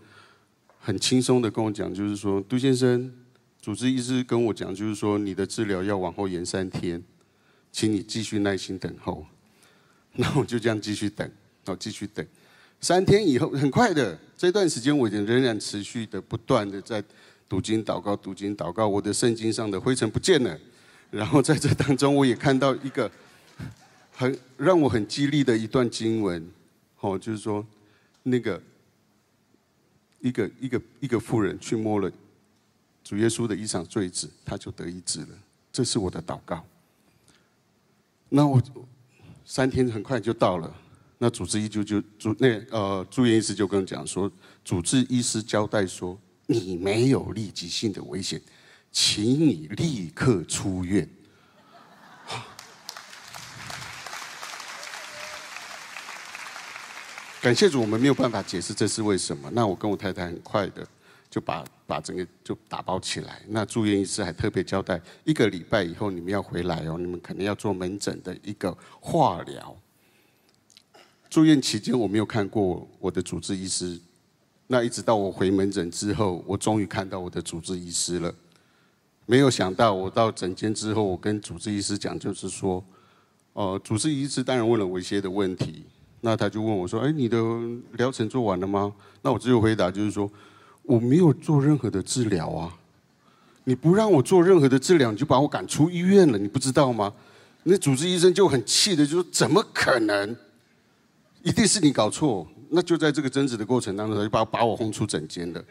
[0.81, 3.13] 很轻松的跟我讲，就是说，杜先生，
[3.61, 7.01] 主治医师跟我讲，就是说，你的治疗要往后延三天，
[7.71, 9.25] 请你继续耐心等候。
[10.17, 11.31] 那我就这样继续等，
[11.67, 12.27] 哦，继续等。
[12.81, 17.05] 三天以后，很快的这段时间，我已经仍然持续的不断的在
[17.49, 20.59] 读经祷告，读经祷告，我的圣经上的灰尘不见了。
[21.11, 23.11] 然后在这当中，我也看到一个。
[24.13, 26.47] 很让我很激励的一段经文，
[27.01, 27.67] 哦，就是说，
[28.25, 28.61] 那个
[30.21, 32.11] 一个一个一个妇人去摸了
[33.03, 35.29] 主耶稣的衣裳坠子，他就得医治了。
[35.73, 36.65] 这是我的祷告。
[38.29, 38.63] 那我
[39.45, 40.73] 三天很快就到了，
[41.19, 44.31] 那主治医就就主那呃住院医师就跟我讲说，
[44.65, 48.41] 主治医师交代说，你没有立即性的危险，
[48.93, 51.09] 请你立刻出院。
[57.41, 59.51] 感谢主，我们没有办法解释这是为什么。
[59.55, 60.87] 那我跟我太太很快的
[61.31, 63.41] 就把把整个就打包起来。
[63.49, 69.75] 那住院医师还特别交代，一个礼拜以后你们要回来哦，你们可能要做门诊的一个化疗。
[71.31, 73.99] 住院期间我没有看过我的主治医师，
[74.67, 78.35] 那一直到我回门诊之后，我终于看到我的主治医师了。
[79.25, 82.85] 没有想到我到诊间之后，我跟主治医师讲，就是说，
[83.55, 85.87] 呃，主治医师当然问了我一些的问题。
[86.21, 87.39] 那他就问我说：“哎，你的
[87.93, 90.31] 疗程做完了吗？”那我只有回答就是说
[90.83, 92.77] ：“我没有做任何的治疗啊！
[93.65, 97.13] 你不让我做任何的治疗，你就把我赶出医院了，你不知道吗？”
[97.65, 100.37] 那主治医生就很气的就说：“怎么可能？
[101.43, 105.65] 一定是你搞错！”那就在这个争执的过程当中，他就把把我轰出诊间了。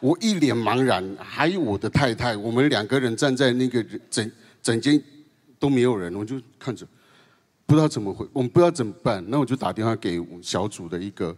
[0.00, 4.30] 我一脸茫然，还有我的太太，我们两个人站在那个诊
[4.62, 5.02] 诊间
[5.58, 6.86] 都没有人，我就看着。
[7.68, 11.36] 不知道怎么回，我们不知道怎么办，那我就打电话给小组的一个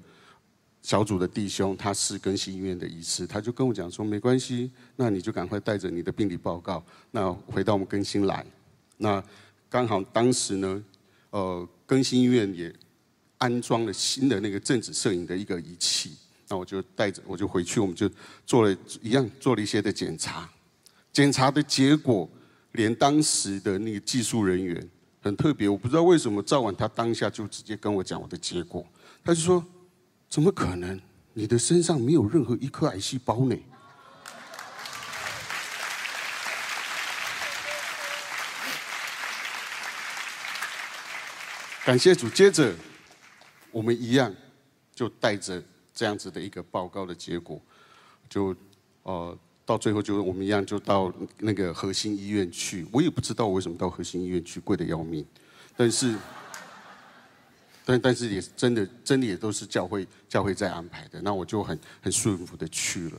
[0.80, 8.46] 小组的弟兄，他是更新医院的医师，他就跟我讲说，没关系，那你就赶快带着你的病理报告，那回到我们更新来。
[8.98, 9.20] 那
[9.68, 10.84] 刚好当时呢，
[11.30, 12.72] 呃，更新医院也
[13.38, 16.12] 安装了新的那个正子摄影的一个仪器，
[16.46, 18.08] 那我就带着，我就回去，我们就
[18.46, 20.48] 做了一样，做了一些的检查，
[21.12, 22.30] 检查的结果，
[22.70, 24.88] 连当时的那个技术人员。
[25.22, 28.86] 很特别，我不知道为什么赵婉他当下就直接跟我讲我的结果，
[29.22, 29.62] 他就说
[30.30, 30.98] ：“怎么可能？
[31.34, 33.54] 你的身上没有任何一颗癌细胞呢？”
[41.84, 42.74] 感谢主，接着
[43.70, 44.34] 我们一样
[44.94, 47.60] 就带着这样子的一个报告的结果，
[48.28, 48.56] 就
[49.02, 49.38] 呃。
[49.70, 52.84] 到最后就我们一样，就到那个核心医院去。
[52.90, 55.24] 我也不知道为什么到核心医院去，贵的要命。
[55.76, 56.16] 但是，
[57.84, 61.22] 但但是也真的真的也都是教会教会在安排的。
[61.22, 63.18] 那我就很很顺服的去了。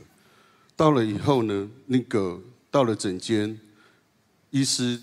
[0.76, 2.38] 到了以后呢，那个
[2.70, 3.58] 到了诊间，
[4.50, 5.00] 医师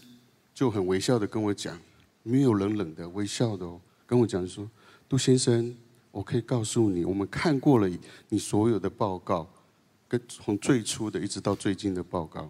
[0.54, 1.76] 就很微笑的跟我讲，
[2.22, 4.70] 没有冷冷的微笑的哦，跟我讲说，
[5.10, 5.76] 杜先生，
[6.12, 7.90] 我可以告诉你，我们看过了
[8.28, 9.50] 你所有的报告。
[10.10, 12.50] 跟从最初的一直到最近的报告，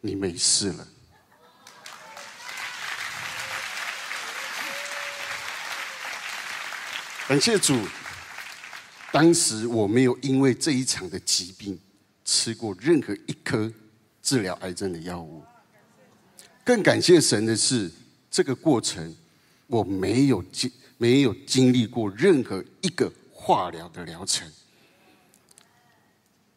[0.00, 0.88] 你没事了。
[7.28, 7.78] 感谢主，
[9.12, 11.78] 当时我没有因为这一场的疾病
[12.24, 13.72] 吃过任何一颗
[14.20, 15.44] 治疗癌症的药物。
[16.64, 17.88] 更感谢神的是，
[18.28, 19.14] 这个过程
[19.68, 24.50] 我没有经没有经历过任何一个化疗的疗程。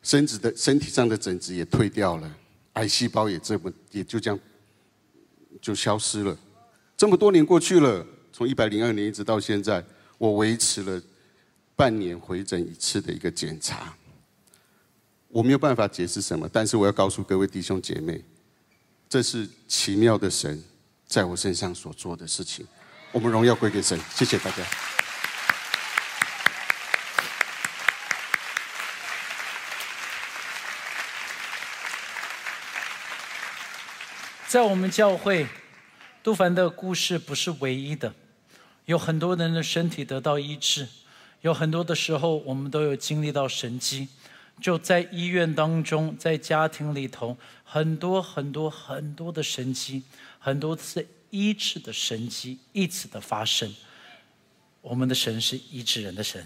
[0.03, 2.35] 身子的身体上的疹子也退掉了，
[2.73, 4.39] 癌细胞也这么也就这样
[5.61, 6.37] 就消失了。
[6.97, 9.83] 这么多年过去了，从一百零二年一直到现在，
[10.17, 11.01] 我维持了
[11.75, 13.95] 半年回诊一次的一个检查。
[15.27, 18.23] 我没有办法解释什么，但是我要告诉各位弟兄姐妹，
[19.07, 20.61] 这是奇妙的神
[21.07, 22.67] 在我身上所做的事情。
[23.11, 25.00] 我们荣耀归给神，谢谢大家。
[34.51, 35.47] 在我们教会，
[36.21, 38.13] 杜凡的故事不是唯一的，
[38.83, 40.89] 有很多人的身体得到医治，
[41.39, 44.09] 有很多的时候我们都有经历到神迹，
[44.59, 50.03] 就在医院当中，在家庭里头，很多很多很多的神迹，
[50.37, 51.07] 很多次。
[51.29, 53.73] 医治的神迹一直的发生，
[54.81, 56.45] 我们的神是医治人的神。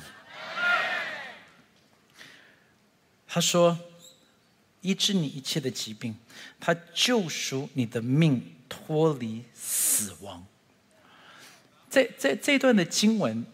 [3.28, 3.76] 他说
[4.86, 6.16] ：“医治你一切的疾病，
[6.60, 10.46] 他救赎你的命，脱离死亡。”
[11.90, 13.46] 在在这段的经文，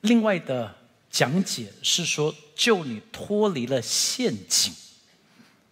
[0.00, 0.74] 另外的
[1.10, 4.74] 讲解是说，救你脱离了陷阱。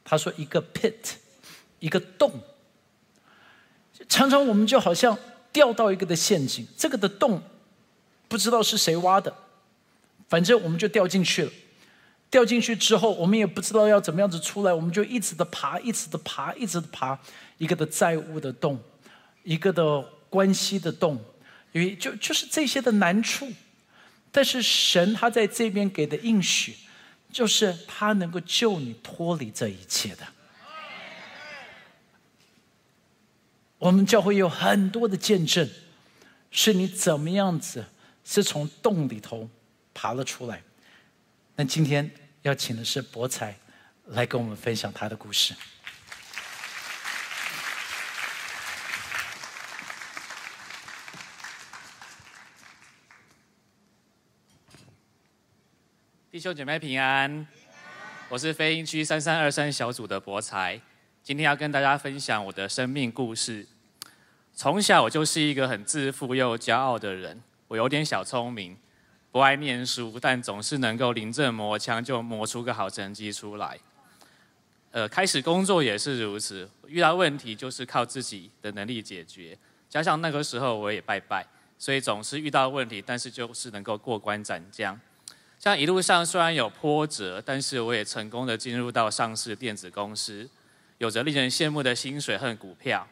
[0.04, 1.16] 他说：“一个 pit，
[1.80, 2.32] 一个洞。”
[4.08, 5.18] 常常我们就好像
[5.52, 7.42] 掉到一个的陷阱，这个的洞
[8.28, 9.34] 不知道是谁挖的，
[10.28, 11.52] 反正我们就掉进去了。
[12.30, 17.18] 掉进去之后，我们也不知道要怎么样子出来，我们就一直的爬，一直的爬，一直的爬，
[17.56, 18.78] 一个的债务的洞，
[19.44, 21.18] 一个的关系的洞，
[21.72, 23.50] 因为就就是这些的难处。
[24.30, 26.74] 但是神他在这边给的应许，
[27.32, 30.26] 就是他能够救你脱离这一切的。
[33.78, 35.66] 我们教会有很多的见证，
[36.50, 37.86] 是你怎么样子
[38.22, 39.48] 是从洞里头
[39.94, 40.62] 爬了出来。
[41.60, 42.08] 那今天
[42.42, 43.52] 要请的是博才
[44.06, 45.52] 来跟我们分享他的故事。
[56.30, 57.44] 弟兄姐妹平安，
[58.28, 60.80] 我是飞鹰区三三二三小组的博才。
[61.24, 63.66] 今天要跟大家分享我的生命故事。
[64.54, 68.78] 从小我就是一个很自负又骄傲的人，我有点小聪明，
[69.30, 73.78] 不爱念书，但总是能够临阵磨枪就磨出个好成绩出来。
[74.90, 79.56] 呃，开始工作也是如此，遇到问题就是靠自己的能力解决。
[79.88, 81.46] 加上那个时候我也拜拜，
[81.78, 84.98] 所以总是遇到问题，但是就是能够过关斩将。
[85.58, 90.48] 像一路上虽然有波折，但是我也成功的进入到上市电子公司。
[90.98, 93.06] 有着令人羡慕的薪水和股票，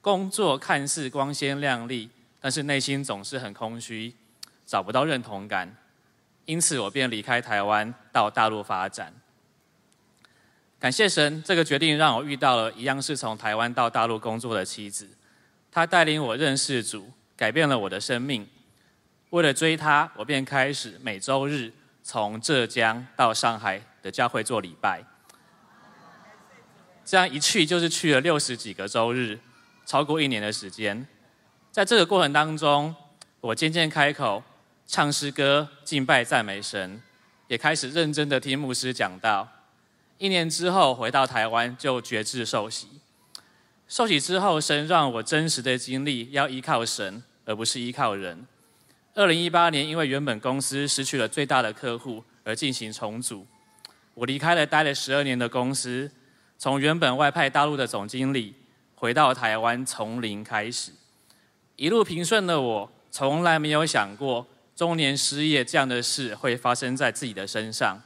[0.00, 4.12] 工作看似光鲜亮丽，但是内心总是很空虚，
[4.72, 5.76] 找不到认同感。
[6.46, 9.12] 因此，我便离开台湾到大陆发展。
[10.80, 15.06] 感谢神，这个决定让我遇到了一样是从台湾到大陆工作的妻子，
[15.70, 18.48] 她带领我认识主，改变了我的生命。
[19.28, 21.70] 为了追她，我便开始每周日
[22.02, 25.04] 从浙江到上海的教会做礼拜。
[27.04, 29.38] 这样一去就是去了六十几个周日，
[29.84, 31.06] 超过一年的时间。
[31.70, 32.96] 在这个过程当中，
[33.42, 34.42] 我渐渐开口
[34.92, 37.00] 唱诗歌、敬拜、赞美神，
[37.48, 39.48] 也开始认真的听牧师讲道。
[40.18, 42.88] 一年之后回到台湾，就决志受洗。
[43.88, 48.46] 受洗之后，神让我真实的经历要依靠神，而不是依靠人。
[49.14, 53.46] 二零一八年，因为原本公司失去了最大的客户而进行重组，
[54.12, 56.10] 我离开了待了十二年的公司。
[56.58, 58.54] 从原本外派大陆的总经理，
[58.94, 60.92] 回到台湾从零开始，
[61.76, 68.00] 一路平顺的我，从来没有想过中年失业这样的事会发生在自己的身上。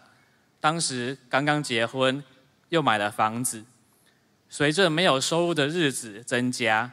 [0.60, 2.22] 当时刚刚结婚，
[2.70, 3.64] 又买了房子，
[4.48, 6.90] 随着没有收入的日子增加，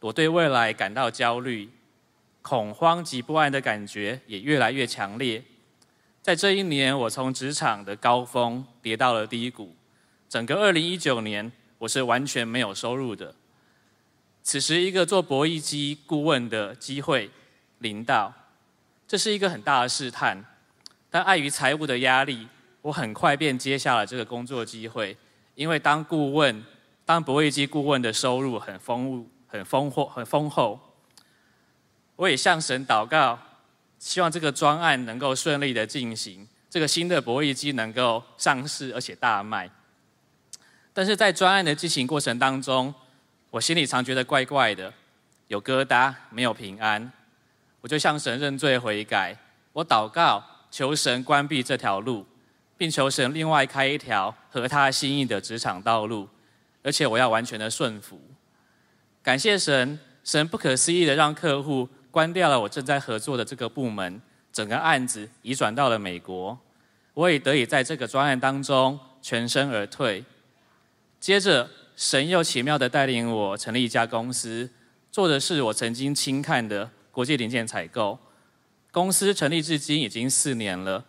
[0.00, 1.70] 我对未来感到焦虑、
[2.42, 5.42] 恐慌及不安的感觉也越来越强烈。
[6.20, 9.74] 在这一年，我从职场的高峰跌到了低谷。
[10.28, 13.34] 整个二零一九年，我是完全没有收入的。
[14.42, 17.30] 此时，一个做博弈机顾问的机会
[17.78, 18.34] 临到，
[19.08, 20.44] 这是一个很大的试探。
[21.10, 22.46] 但碍于财务的压力，
[22.82, 25.16] 我很快便接下了这个工作机会。
[25.54, 26.62] 因为当顾问，
[27.06, 30.78] 当博弈机顾问的收入很丰富、很丰厚、很丰厚。
[32.16, 33.38] 我也向神祷告，
[33.98, 39.70] 希望这个专案能够顺利的进行，这个新的博弈机能够上市而且大卖。
[40.92, 42.94] 但是在专案的进行过程当中，
[43.50, 44.92] 我心里常觉得怪怪的，
[45.46, 47.10] 有疙瘩，没有平安。
[47.80, 49.36] 我就向神认罪悔改，
[49.72, 52.26] 我祷告求神关闭这条路，
[52.76, 56.28] 并求神另外开一条合他心意的职场道路，
[56.82, 58.20] 而且我要完全的顺服。
[59.22, 64.20] 感谢神，神不可思议的让客户关掉了我正在合作的这个部门，
[64.52, 66.58] 整个案子移转到了美国，
[67.14, 68.98] 我也得以在这个专案当中。
[69.20, 70.24] 全身而退。
[71.18, 74.70] 接着，神又奇妙的带领我成立一家公司，
[75.10, 78.18] 做的是我曾经轻看的国际零件采购。
[78.90, 81.04] 公司成立至今已经四年了，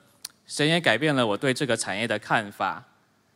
[0.45, 2.83] 神也改变了我对这个产业的看法。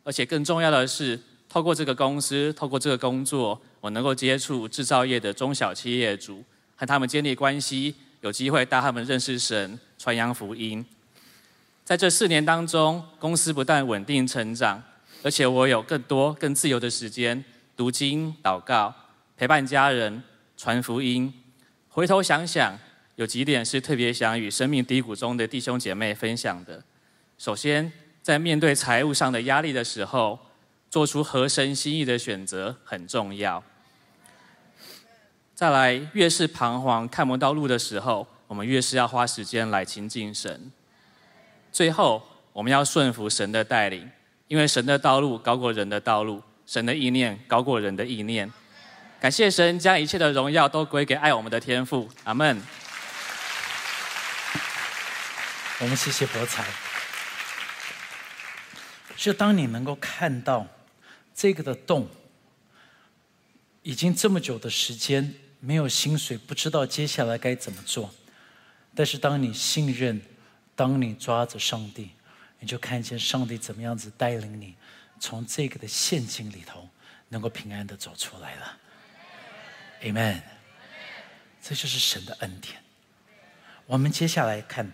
[0.02, 6.44] 而且更重要的是，透过这个公司，透过这个工作，我能够接触制造业的中小企业主，
[6.76, 10.84] 和他们建立关系，有机会带他们认识神，传扬福音。
[11.84, 14.82] 在这四年当中，公司不但稳定成长。
[15.22, 17.42] 而且我有更多、更自由的时间
[17.74, 18.94] 读经、祷告、
[19.38, 20.22] 陪伴家人、
[20.54, 21.32] 传福音。
[21.94, 22.76] 回头想想，
[23.14, 26.82] 有几点是特别想与生命低谷中的弟兄姐妹分享的。
[27.38, 30.36] 首先，在面对财务上的压力的时候，
[30.90, 33.62] 做出合神心意的选择很重要。
[35.54, 40.72] 再来，越是彷徨看不到路的时候，我们越是要花时间来亲近神。
[41.70, 42.20] 最后，
[42.52, 44.10] 我们要顺服神的带领。
[44.48, 48.52] 因为神的道路高过人的道路，神的意念高过人的意念。
[49.24, 52.10] 感谢神将一切的荣耀都归给爱我们的天父。
[52.24, 52.60] 阿门。
[55.80, 56.62] 我们谢谢博才。
[59.16, 60.66] 就当你能够看到
[61.34, 62.06] 这个的洞，
[63.80, 68.14] 已经这么久的时间没有薪水，不知道接下来该怎么做。
[68.94, 70.20] 但是当你信任，
[70.76, 72.10] 当你抓着上帝。
[72.60, 74.74] 你就看见上帝怎么样子带领你，
[75.18, 76.90] 从这个的陷阱里头，
[77.30, 78.80] 能够平安的走出来了。
[80.02, 80.42] Amen。
[81.62, 82.76] 这就是神的恩典。
[83.86, 84.92] 我们接下来看，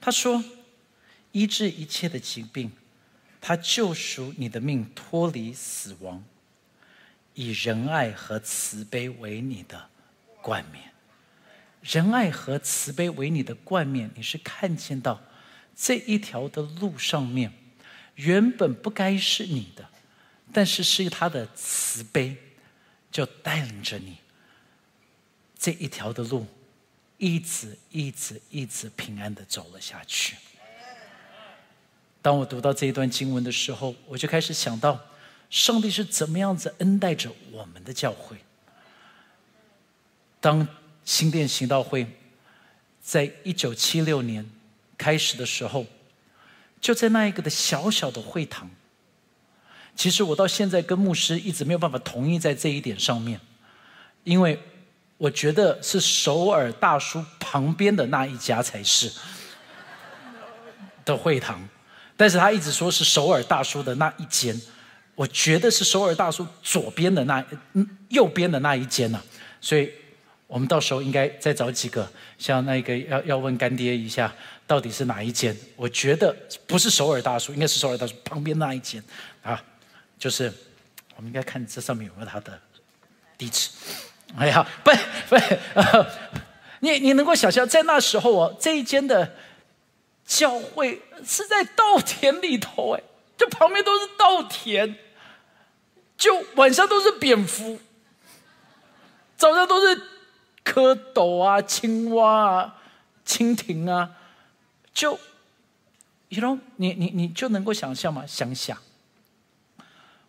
[0.00, 0.42] 他说，
[1.30, 2.72] 医治一切的疾病，
[3.40, 6.24] 他救赎你的命，脱离死亡，
[7.34, 9.88] 以仁爱和慈悲为你的
[10.40, 10.92] 冠冕。
[11.80, 15.20] 仁爱和慈悲为你的冠冕，你是看见到。
[15.74, 17.52] 这一条的路上面，
[18.16, 19.88] 原本不该是你的，
[20.52, 22.36] 但是是他的慈悲，
[23.10, 24.18] 就带领着你
[25.62, 26.44] 这一条的路，
[27.18, 30.34] 一直一直一直平安的走了下去。
[32.20, 35.00] 当我读到这一段经文的时候，我就开始想到，
[35.48, 38.36] 上帝是怎么样子恩待着我们的教会。
[40.40, 40.66] 当
[41.04, 42.08] 新店行道会
[43.00, 44.44] 在一九七六年。
[44.98, 45.84] 开始的时候，
[46.80, 48.70] 就在那一个的小小的会堂。
[49.96, 53.40] 其实我到现在跟牧师一直没有办法同意在这一点上面，
[54.22, 54.56] 因为
[55.22, 59.08] 我觉得是首尔大叔旁边的那一家才是
[61.04, 61.62] 的会堂，
[62.16, 64.60] 但是他一直说是首尔大叔的那一间，
[65.14, 67.44] 我觉得是首尔大叔左边的那
[68.08, 69.22] 右边的那一间呐，
[69.60, 69.92] 所以
[70.48, 74.32] 我们到时候应该再找几个，像那个要要问干爹一下。
[74.64, 75.54] 到底是哪一间？
[75.76, 76.34] 我觉得
[76.66, 79.00] 不是首尔大叔，应该是首尔大叔旁边那一间
[79.42, 79.62] 啊。
[80.18, 80.52] 就是
[81.14, 82.58] 我们应该看这上面有没有他的
[83.36, 83.68] 地址。
[84.36, 84.90] 哎呀，不
[85.28, 85.36] 不，
[86.80, 89.36] 你你能够想象，在那时候哦，这一间的
[90.24, 93.02] 教会是在稻田里头，哎，
[93.36, 94.96] 就旁边都是稻田，
[96.16, 97.78] 就晚上都是蝙蝠，
[99.36, 100.00] 早上都是
[100.64, 102.82] 蝌蚪啊、青蛙啊、
[103.26, 104.16] 蜻蜓啊。
[104.94, 105.18] 就
[106.28, 108.24] ，you know，你你你就能够想象吗？
[108.26, 108.76] 想想，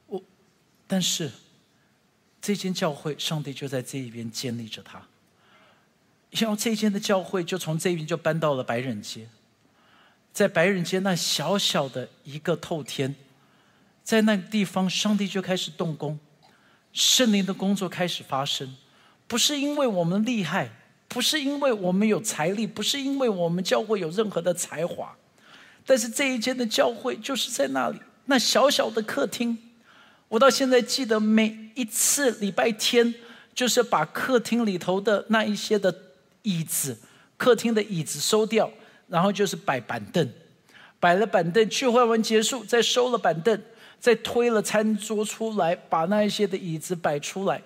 [0.08, 0.22] 我，
[0.88, 1.30] 但是
[2.44, 5.02] 这间教会，上帝就在这一边建立着他。
[6.30, 9.30] 然后这间的教会就从这边就搬到了白人街，
[10.32, 13.16] 在白人街那小小的一个透天，
[14.04, 16.20] 在那个地方，上帝就开始动工，
[16.92, 18.76] 圣灵的工作开始发生，
[19.26, 20.70] 不是因为我们厉害。
[21.10, 25.16] 不是因为我们有财力，不是因为我们教会有任何的才华，
[25.86, 29.56] 但是这一间的教会就是在那里，那小小的客厅，
[30.34, 33.14] 我到现在记得每一次礼拜天，
[33.54, 35.96] 就是把客厅里头的那一些的
[36.42, 36.98] 椅子，
[37.38, 38.68] 客厅的椅子收掉，
[39.08, 40.28] 然后就是摆板凳，
[41.00, 43.62] 摆了板凳，聚会完结束，再收了板凳，
[44.00, 47.62] 再推了餐桌出来，把那一些的椅子摆出来。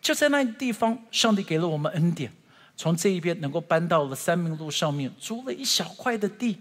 [0.00, 2.32] 就在那地方，上帝给了我们恩典，
[2.78, 6.56] 从这一边能够搬到了三明路上面，租了一小块的地，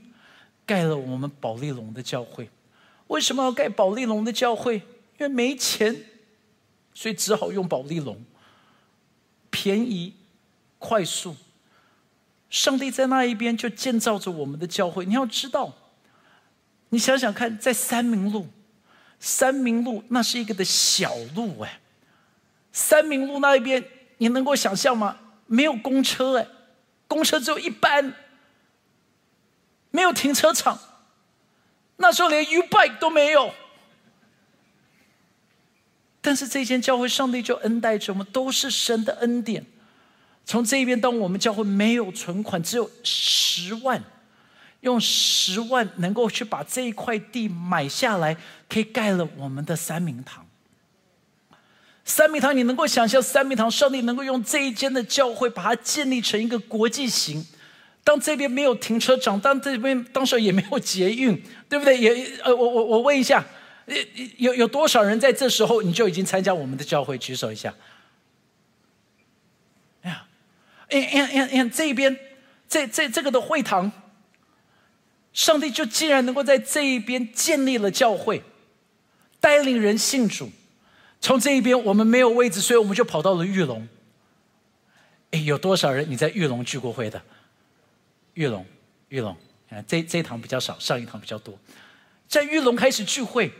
[0.65, 2.49] 盖了我们保利龙的教会。
[3.13, 4.77] 为什么要盖保利龙的教会？
[5.19, 6.03] 因为没钱，
[6.95, 8.19] 所以只好用保利龙，
[9.51, 10.15] 便宜、
[10.79, 11.35] 快速。
[12.49, 15.05] 上帝在那一边就建造着我们的教会。
[15.05, 15.71] 你要知道，
[16.89, 18.47] 你想想看，在三明路，
[19.19, 21.81] 三明路那是一个的小路哎。
[22.71, 23.85] 三明路那一边，
[24.17, 25.19] 你能够想象吗？
[25.45, 26.47] 没有公车哎，
[27.07, 28.15] 公车只有一班，
[29.91, 30.79] 没有停车场，
[32.03, 33.53] 那时候连 U bike 都没有。
[36.19, 39.65] 但是这间教会，上帝就恩待着我们，都是神的恩典。
[40.43, 44.03] 从这一边，当我们教会没有存款，只有十万，
[44.81, 48.35] 用十万能够去把这一块地买下来，
[48.67, 50.45] 可以盖了我们的三明堂。
[52.03, 57.45] 三明堂，你能够想象三明堂，上帝能够用这一间的教会把它建立成一个国际型。
[58.03, 61.97] 当这边没有停车场，当这边当时也没有捷运， 对不对？
[61.97, 63.45] 也呃，我我我问一下。
[64.37, 67.17] 有有多少人在这时候你就已经参加我们的教会？
[67.17, 67.75] 举手一下。
[70.03, 70.25] 哎呀，
[70.87, 72.17] 哎呀哎呀哎哎，这一边
[72.69, 73.91] 这这这个的会堂，
[75.33, 78.41] 上帝就竟然能够在这一边建立了教会，
[79.41, 80.49] 带领人信主。
[81.19, 83.85] 从这一边我们没有位置，所以我们就跑到了玉龙。
[85.31, 87.21] 哎，有多少人你在玉龙聚过会的？
[88.33, 88.65] 玉龙，
[89.09, 89.35] 玉龙，
[89.87, 91.57] 这这一堂比较少，上一堂比较多，
[92.27, 93.51] 在玉龙开始聚会。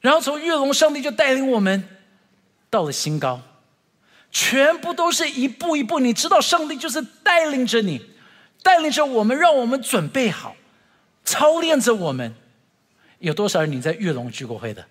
[0.00, 1.88] 然后从玉龙，上帝就带领我们
[2.70, 3.40] 到了新高，
[4.30, 5.98] 全部都是一步一步。
[5.98, 8.10] 你知道，上帝就是带领着你，
[8.62, 10.54] 带领着我们，让我们准备好，
[11.24, 12.34] 操练着我们。
[13.18, 14.84] 有多少人你在玉龙聚过会的？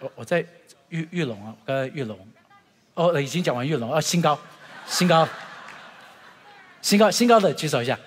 [0.00, 0.44] 我我在
[0.88, 2.18] 玉玉龙啊，刚才玉龙，
[2.94, 4.38] 哦，已经讲完玉龙，啊，新高，
[4.86, 5.26] 新高，
[6.82, 7.98] 新高，新高的举手一下。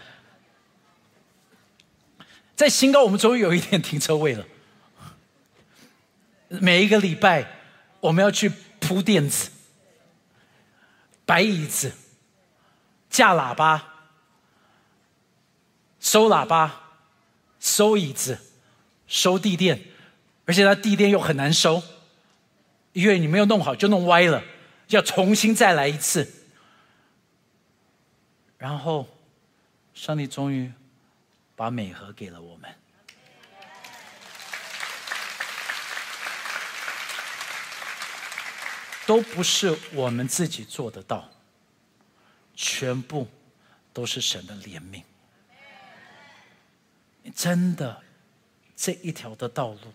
[2.56, 4.46] 在新高，我们终于有一点停车位了。
[6.48, 7.48] 每一个礼拜，
[8.00, 9.50] 我们要去铺垫子、
[11.26, 11.94] 摆椅子、
[13.10, 13.96] 架喇叭、
[16.00, 16.92] 收喇叭、
[17.60, 18.38] 收椅子、
[19.08, 19.82] 收地垫，
[20.46, 21.82] 而且它地垫又很难收，
[22.92, 24.44] 因为你没有弄好就弄歪了，
[24.90, 26.43] 要重新再来一次。
[28.64, 29.06] 然后，
[29.94, 30.72] 上帝终于。
[31.56, 32.76] 把美和给了我们，
[39.06, 41.30] 都不是我们自己做得到，
[42.56, 43.28] 全部
[43.94, 45.04] 都是神的怜悯。
[47.36, 48.02] 真的，
[48.76, 49.94] 这一条的道路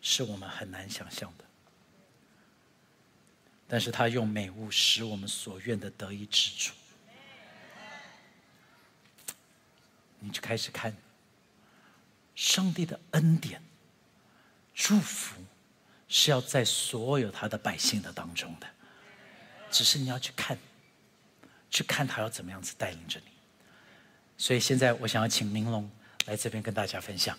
[0.00, 1.43] 是我们很难想象的，
[3.74, 6.72] 但是他用美物使我们所愿的得以止住。
[10.20, 10.96] 你就开始看，
[12.36, 13.60] 上帝的恩典、
[14.72, 15.42] 祝福
[16.06, 18.66] 是要在所有他的百姓的当中的，
[19.72, 20.56] 只是你要去看，
[21.68, 23.32] 去看他要怎么样子带领着你。
[24.38, 25.90] 所以现在我想要请明龙
[26.26, 27.36] 来这边跟大家分享。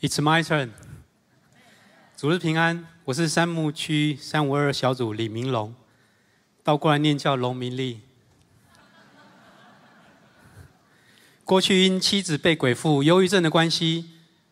[0.00, 0.70] It's my turn.
[2.16, 5.74] 主日平安，我是三木区三五二小组李明龙，
[6.62, 8.02] 倒过来念叫龙明利。
[11.42, 14.08] 过去因妻子被鬼附、忧郁症的关系，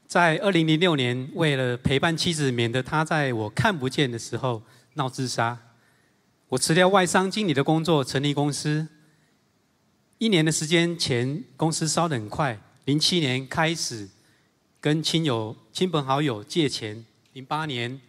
[0.09, 4.61] 在二零零六年，为了陪伴妻子，免得她在我看不见的时候
[4.95, 5.57] 闹自杀，
[6.49, 8.89] 我辞掉外商经理的工作，成立公司。
[10.19, 12.59] 一年的时间前，公司烧得很快。
[12.87, 14.09] 零七年开始，
[14.87, 17.05] 跟亲友、亲朋好友借钱。
[17.33, 18.01] 零八年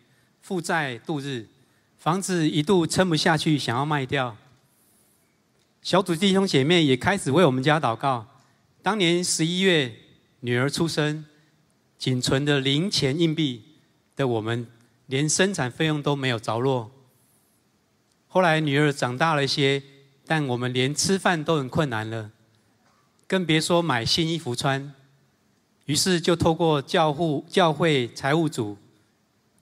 [0.43, 1.47] 负债度日，
[1.97, 4.37] 房子一度撑不下去，想要卖掉。
[5.81, 8.27] 小组弟兄姐妹也开始为我们家祷告。
[8.83, 9.91] 当年十一月，
[10.41, 11.25] 女儿出生，
[11.97, 13.63] 仅存的零钱硬币
[14.15, 14.67] 的我们，
[15.07, 16.91] 连生产费用都没有着落。
[18.27, 19.81] 后来女儿长大了一些，
[20.27, 22.29] 但我们连吃饭都很困难了，
[23.25, 24.93] 更别说买新衣服穿。
[25.87, 28.77] 于是就透过教户教会财务组。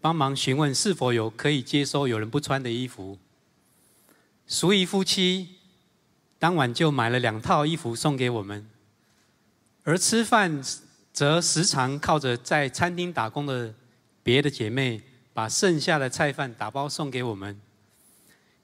[0.01, 3.17] 帮忙询问是否有可以接收有人不穿的衣服。
[4.45, 5.55] 淑仪夫妻
[6.38, 8.69] 当晚就买了两套衣服送给我们，
[9.84, 10.63] 而吃饭
[11.11, 13.73] 则时常靠着在餐厅打工的
[14.21, 15.01] 别的姐妹，
[15.34, 17.59] 把剩下的菜饭打包送给我们。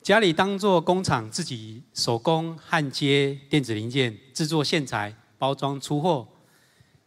[0.03, 6.27] 家里当做工厂，自己手工焊接电子零件、制作线材、包装出货，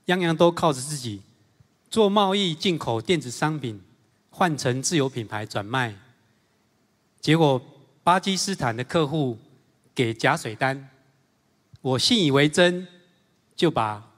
[0.07, 1.23] 样样都靠着自己。
[1.91, 3.81] 做贸易进口电子商品。
[4.37, 5.95] 换成自有品牌转卖，
[7.21, 7.63] 结果
[8.03, 9.39] 巴基斯坦的客户
[9.95, 10.91] 给假水单，
[11.81, 12.85] 我信以为真，
[13.55, 14.11] 就把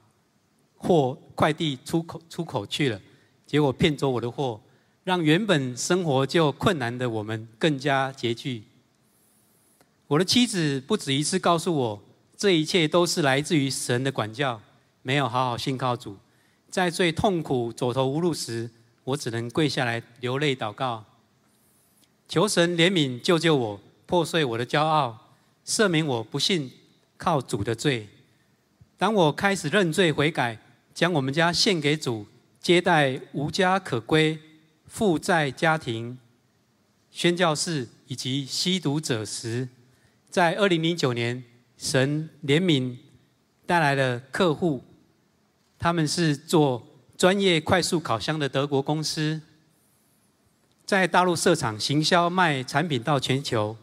[0.75, 2.99] 货快递出口出口去了，
[3.45, 4.59] 结果骗走我的货，
[5.03, 8.63] 让原本生活就困难的我们更加拮据。
[10.07, 12.03] 我的妻子不止一次告诉我，
[12.35, 14.59] 这一切都是来自于神的管教，
[15.07, 16.17] 没有好好信靠主，
[16.69, 18.69] 在最痛苦、走投无路时。
[19.05, 21.05] 我只能跪下来流泪祷告，
[22.27, 25.29] 求神怜悯救救我，破碎我的骄傲，
[25.65, 26.69] 赦免我不信
[27.15, 28.09] 靠主的罪。
[28.97, 30.59] 当我开始认罪悔改，
[30.93, 32.27] 将我们家献给主，
[32.59, 34.37] 接待无家可归、
[34.87, 36.19] 负债家庭、
[37.09, 39.69] 宣教士以及吸毒者时，
[40.29, 41.45] 在二零零九年，
[41.77, 42.97] 神怜悯
[43.65, 44.83] 带来了客户，
[45.79, 49.41] 他们是做专业快速烤箱的德国公司，
[50.85, 53.77] 在大陆设厂行销卖产品到全球。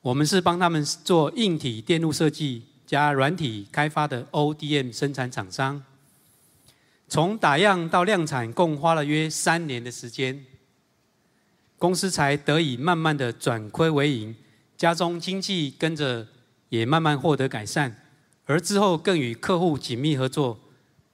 [0.00, 5.84] 我们是帮他们做硬体电路设计加软体开发的 ODM 生产厂商。
[7.08, 10.44] 从打样到量产，共花了约三年的时间，
[11.78, 14.34] 公司才得以慢慢的转亏为盈，
[14.76, 16.26] 家中经济跟着
[16.70, 17.96] 也慢慢获得改善。
[18.44, 20.58] 而之后更与客户紧密合作，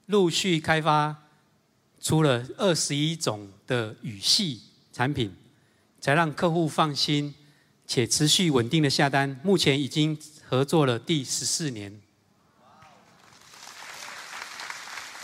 [0.09, 1.15] 陆续开发
[2.01, 5.35] 出了二十一种的语系产品，
[6.01, 7.33] 才让客户放心。
[7.85, 10.15] 且持续稳定的下单，目前已经
[10.47, 11.99] 合作了第十四年。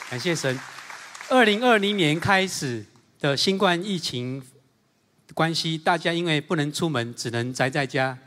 [0.09, 0.59] 感谢神，
[1.29, 2.83] 二零二零年开始
[3.19, 4.43] 的新冠疫情
[5.35, 8.17] 关系，大家因为不能出门，只能宅在家。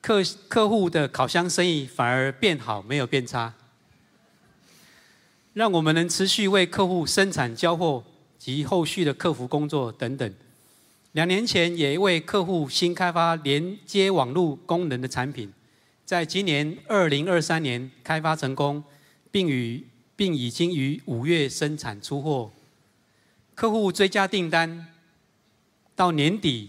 [0.00, 3.54] 客客户的烤箱生意反而变好，没有变差，
[5.54, 8.04] 让我们能持续为客户生产交货
[8.38, 10.34] 及后续的客服工作等等。
[11.12, 15.52] 两年前也为客户新开发连接网络功能的产品，
[16.04, 18.82] 在今年二零二三年开发成功，
[19.30, 19.84] 并与
[20.16, 22.50] 并已经于五月生产出货。
[23.54, 24.88] 客户追加订单，
[25.94, 26.68] 到年底，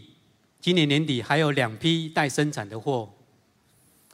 [0.62, 3.10] 今年年底还有两批待生产的货。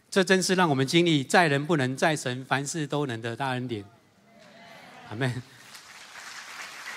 [0.09, 3.83] 这真是让我们经历在人不能，在神凡事都能的大恩典。
[5.11, 5.29] 阿门。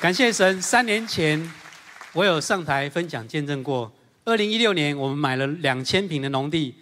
[0.01, 1.53] 感谢神，三年前。
[2.13, 3.93] 我有上台分享见证过。
[4.25, 6.77] 二零一六年，我们买了两千平的农地，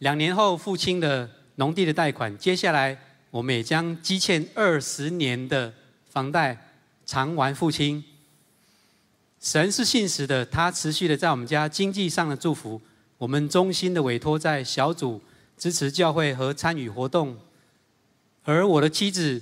[0.00, 2.36] 两年后付清的农地的贷款。
[2.36, 2.98] 接下来，
[3.30, 5.72] 我们也将积欠二十年的
[6.10, 6.54] 房贷
[7.06, 8.04] 偿还付清。
[9.40, 12.78] 神是信实的，他持续的在我们家经济上的祝福。
[13.16, 15.22] 我们衷心的委托在小组
[15.56, 17.38] 支持教会和参与活动，
[18.42, 19.40] 而我的妻子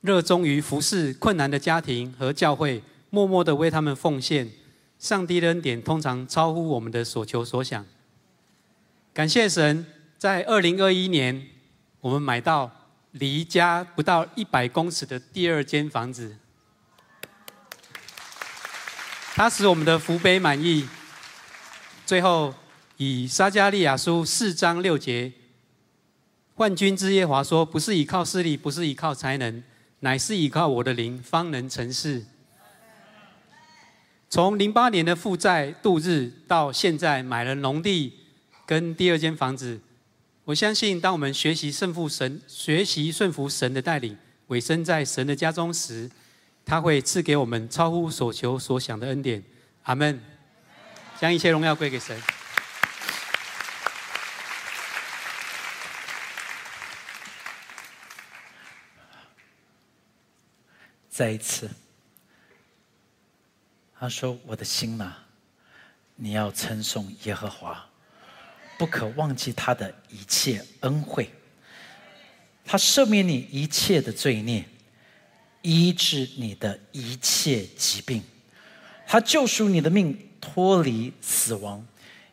[0.00, 2.82] 热衷于服侍困难的家庭和教会。
[3.12, 4.48] 默默的为他们奉献，
[4.96, 7.84] 上帝的恩典通常超乎我们的所求所想。
[9.12, 9.84] 感谢神，
[10.16, 11.48] 在二零二一年，
[12.00, 12.70] 我们买到
[13.10, 16.36] 离家不到一百公尺的第二间房子，
[19.34, 20.88] 它使我们的福杯满意。
[22.06, 22.54] 最后，
[22.96, 25.32] 以撒加利亚书四章六节，
[26.54, 29.60] 冠军之耶华说：“不是依靠势力，不是依靠才能，
[30.00, 32.24] 乃是依靠我的灵，方能成事。”
[34.28, 38.12] 从零八年的负债度日到现在买了农地
[38.66, 39.80] 跟第二间房子，
[40.44, 44.16] 我相信当我们学习胜负神、学习顺服神的带领，
[44.48, 46.10] 委身在神的家中时，
[46.64, 49.42] 他会赐给我们超乎所求所想的恩典。
[49.84, 50.20] 阿门。
[51.20, 52.18] 将一切荣耀归给神。
[61.10, 61.68] 再一次。
[63.98, 65.12] 他说：“我的心呐，
[66.16, 67.86] 你要称颂耶和华，
[68.78, 71.30] 不可忘记他的一切恩惠。
[72.64, 74.64] 他赦免你一切的罪孽，
[75.60, 78.22] 医治你的一切疾病。
[79.06, 81.84] 他救赎你的命，脱离死亡，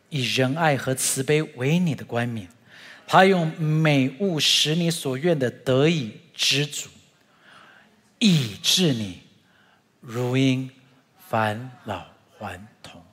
[0.08, 2.48] 以仁爱和慈悲为你的冠冕。
[3.06, 6.88] 他用美物使你所愿的得以知足，
[8.18, 9.22] 医治你
[10.00, 10.70] 如鹰。”
[11.28, 12.06] 返老
[12.38, 13.04] 还童，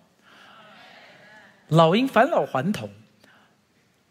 [1.67, 2.89] 老鹰返老还童。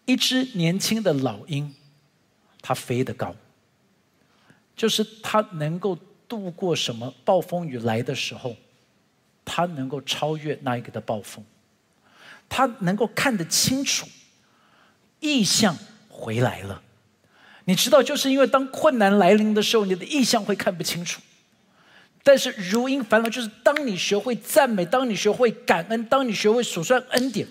[0.04, 1.74] 一只年轻的老鹰，
[2.60, 3.34] 它飞得高，
[4.76, 5.96] 就是它能够
[6.28, 8.54] 度过什么暴风雨来的时候，
[9.42, 11.42] 它能够超越那一个的暴风，
[12.46, 14.06] 它能够看得清楚，
[15.20, 15.74] 意象
[16.10, 16.82] 回来了。
[17.64, 21.20] 你知道，就是因为当困难来临的时候，你的意象会看不清楚。
[22.22, 27.46] 但是如因烦恼，就是当你学会赞美，当你学会感恩，当你学会数算恩典，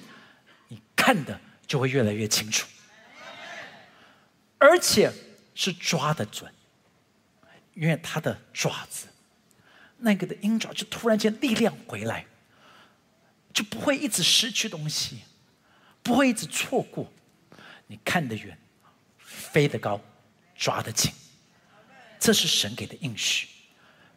[0.70, 2.68] 你看的就会越来越清楚，
[4.58, 5.12] 而且
[5.54, 6.52] 是抓得准，
[7.76, 9.06] 因为他的爪子，
[9.98, 12.26] 那个的鹰爪就突然间力量回来，
[13.54, 15.20] 就不会一直失去东西，
[16.02, 17.12] 不会一直错过，
[17.86, 18.58] 你看得远，
[19.54, 20.02] 飞得高，
[20.58, 21.12] 抓得紧，
[22.20, 23.48] 这是神给的应许。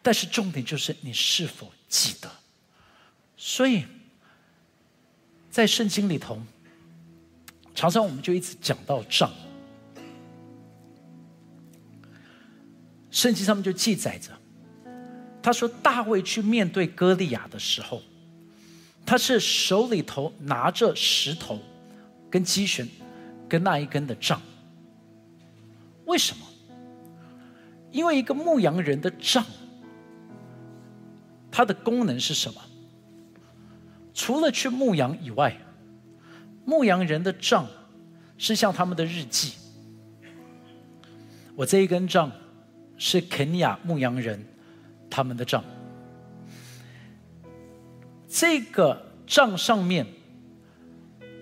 [0.02, 2.30] 但是重点就是你是否记得。
[3.36, 3.84] 所以，
[5.50, 6.40] 在圣经里头，
[7.74, 9.30] 常常我们就一直讲到账。
[13.10, 14.30] 圣经上面就记载着，
[15.42, 18.00] 他说大卫去面对歌利亚的时候，
[19.04, 21.60] 他是手里头拿着石头，
[22.30, 22.88] 跟鸡弦，
[23.46, 24.40] 跟那一根的杖。
[26.06, 26.44] 为什么？
[27.92, 29.44] 因为一个牧羊人的杖，
[31.50, 32.60] 它的功能是什么？
[34.14, 35.56] 除了去牧羊以外，
[36.64, 37.66] 牧羊人的杖
[38.38, 39.52] 是像他们的日记。
[41.54, 42.32] 我这一根杖。
[42.98, 44.42] 是肯尼亚牧羊人
[45.10, 45.62] 他们的账，
[48.26, 50.06] 这个账上面，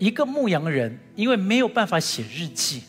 [0.01, 2.83] 一个牧羊人因为没有办法写日记，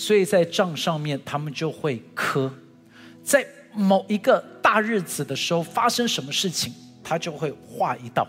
[0.00, 2.50] 所以在账上面他们就会刻，
[3.22, 6.72] 在某一个大日子的时候发生什么事情，
[7.04, 8.26] 他就会画一道。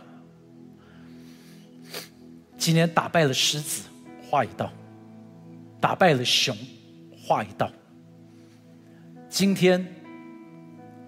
[2.58, 3.84] 今天打败了狮子，
[4.30, 4.68] 画一道；
[5.80, 6.54] 打败了熊，
[7.18, 7.72] 画一道。
[9.30, 9.88] 今天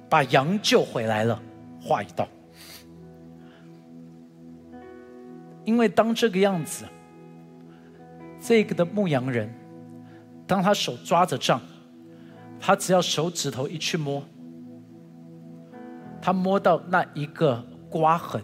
[0.09, 1.43] 把羊救回来了，
[1.81, 2.25] 画一道。
[5.65, 6.85] 因为当这个样子，
[8.41, 9.53] 这个的牧羊人，
[10.53, 11.59] 当他手抓着杖，
[12.59, 14.23] 他只要手指头一去摸，
[16.21, 18.39] 他摸到那一个刮痕，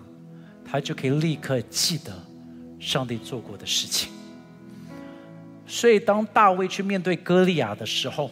[0.66, 2.12] 他就可以立刻记得
[2.80, 4.12] 上帝做过的事情。
[5.68, 8.32] 所以，当大卫去面对歌利亚的时候，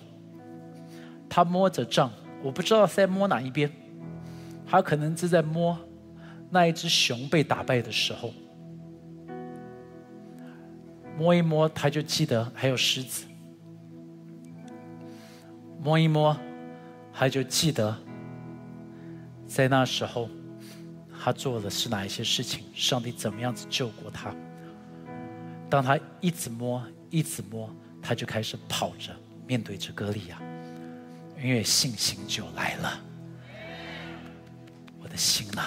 [1.30, 2.11] 他摸着杖，
[2.41, 3.71] 我不知道在摸哪一边。
[4.65, 5.78] 他可能是在摸
[6.49, 8.34] 那一只熊被打败的时候，
[11.15, 13.26] 摸一摸他就记得还有狮子，
[15.88, 16.38] 摸一摸
[17.14, 17.98] 他就记得
[19.48, 20.28] 在那时候
[21.18, 24.36] 他做的是哪一些事情，上帝怎么样子救过他。
[25.70, 29.16] 当他一直摸，一直摸，他就开始跑着
[29.48, 30.42] 面对着歌利亚。
[31.42, 33.00] 因为信心就来了，
[35.00, 35.64] 我的心呐，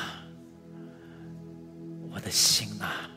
[2.12, 3.08] 我的心呐，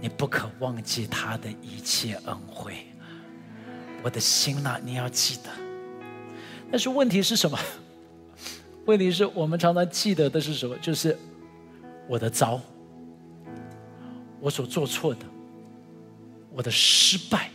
[0.00, 2.89] 你不可忘记他的一切恩惠。
[4.02, 5.50] 我的心呐，你要记得。
[6.70, 7.58] 但是问题是什么？
[8.86, 10.76] 问题是我们常常记得的是什么？
[10.78, 11.16] 就是
[12.08, 12.60] 我的糟，
[14.40, 15.20] 我所做错的，
[16.52, 17.50] 我的失败，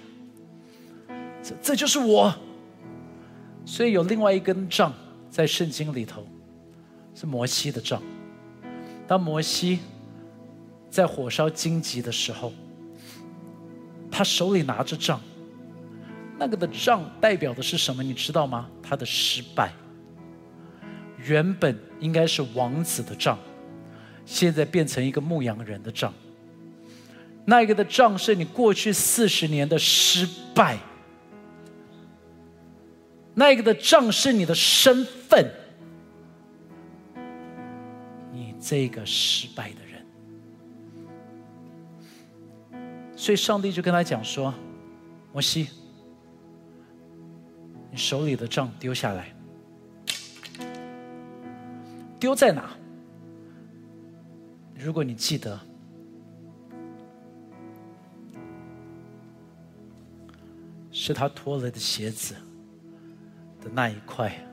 [1.42, 2.34] 这这就是我。
[3.66, 4.94] 所以有另外一根杖
[5.30, 6.26] 在圣经里头，
[7.16, 8.02] 是摩西的杖。
[9.08, 9.80] 当摩西
[10.90, 12.54] 在火烧荆棘的时候，
[14.12, 15.20] 他手里拿着杖，
[16.38, 18.04] 那个的杖代表的是什么？
[18.04, 18.70] 你知道吗？
[18.84, 19.72] 他的失败。
[21.26, 23.40] 原本应该是王子的杖，
[24.26, 26.14] 现在变成一个牧羊人的杖。
[27.46, 30.78] 那个的杖是你过去四十年的失败。
[33.34, 35.52] 那个的仗是你的身份，
[38.32, 40.06] 你这个失败的人，
[43.16, 44.54] 所以上帝就跟他讲说
[45.34, 45.68] ：“摩西，
[47.96, 49.34] 你手里的杖丢下来，
[52.20, 52.70] 丢在哪？
[54.78, 55.58] 如果你记得，
[60.92, 62.36] 是他脱了的鞋子。”
[63.64, 64.46] 的那一块，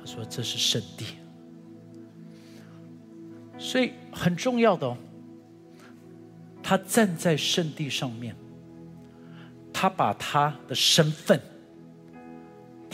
[0.00, 1.06] 他说这是圣地，
[3.56, 4.98] 所以很重要的哦。
[6.64, 8.34] 他站在圣地上面，
[9.72, 11.40] 他把他的身份、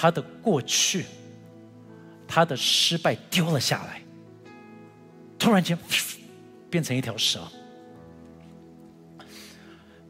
[0.02, 1.06] 他的过去、
[2.26, 4.02] 他的失败丢了下来，
[5.38, 5.78] 突然间
[6.68, 7.46] 变成一条蛇，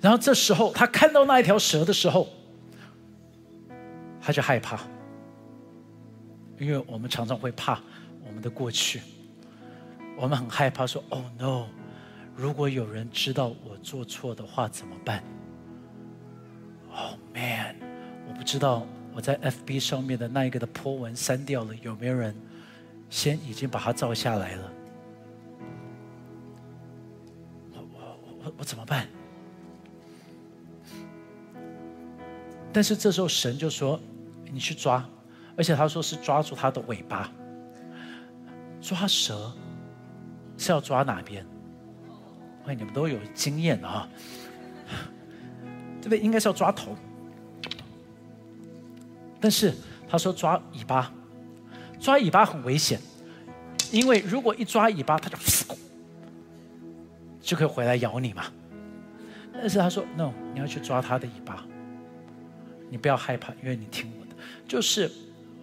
[0.01, 2.27] 然后这时候他看到那一条蛇的时候，
[4.19, 4.81] 他就害怕。
[6.59, 7.79] 因为我们常常会怕
[8.25, 9.03] 我们的过去，
[10.17, 11.67] 我们很害怕说：“Oh no！
[12.35, 15.23] 如果有人知道我做错的话怎么办
[16.91, 17.77] ？”Oh man！
[18.27, 22.35] 我不知道我在 FB 上面的那一个的 po 文删掉了，有没有人
[23.11, 24.73] 先已经把它照下来了？
[27.73, 29.07] 我我我我怎么办？
[32.73, 34.01] 但是这时候神就说
[34.51, 35.07] ：“你去抓。”
[35.55, 37.31] 而且他说是抓住它的尾巴，
[38.81, 39.53] 抓蛇
[40.57, 41.47] 是要抓哪边？
[42.67, 44.09] 喂，你们都有经验啊，
[46.01, 46.19] 对不对？
[46.19, 46.97] 应该是要抓头，
[49.43, 49.75] 但是
[50.09, 51.13] 他说抓尾巴，
[52.01, 52.99] 抓尾巴很危险，
[53.91, 55.37] 因为如果一抓尾巴，它就
[57.43, 58.45] 就可以回来咬你嘛。
[59.53, 61.65] 但是他说：“no，你要去抓它的尾巴，
[62.89, 64.31] 你不要害怕，因为你听我的，
[64.67, 65.11] 就是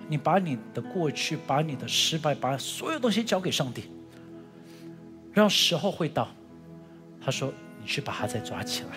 [0.10, 3.86] 你把你的过去、把你的失败、把所有东西交给上帝，
[5.32, 6.28] 让时候会到。”
[7.22, 8.90] 他说：“你去把它再抓起来。”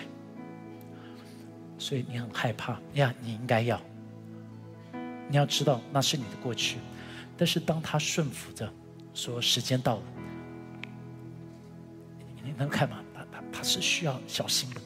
[1.79, 3.79] 所以你很害怕呀，你应该要。
[5.33, 6.77] 你要知道那是你的过去，
[7.35, 8.71] 但是当他顺服着，
[9.15, 10.03] 说时间到了，
[12.43, 13.03] 你能看吗？
[13.15, 14.81] 他他他是需要小心的。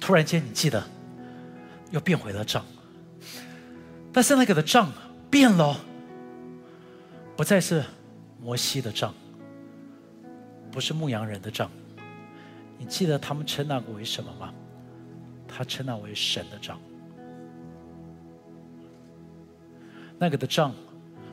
[0.00, 0.82] 突然间，你记得
[1.90, 2.64] 又变回了账，
[4.10, 4.90] 但是那个的账
[5.30, 5.78] 变了，
[7.36, 7.84] 不再是
[8.40, 9.12] 摩西的账，
[10.72, 11.70] 不是牧羊人的账。
[12.78, 14.54] 你记得他们称那个为什么吗？
[15.56, 16.80] 他称那为神的账。
[20.18, 20.74] 那个的账，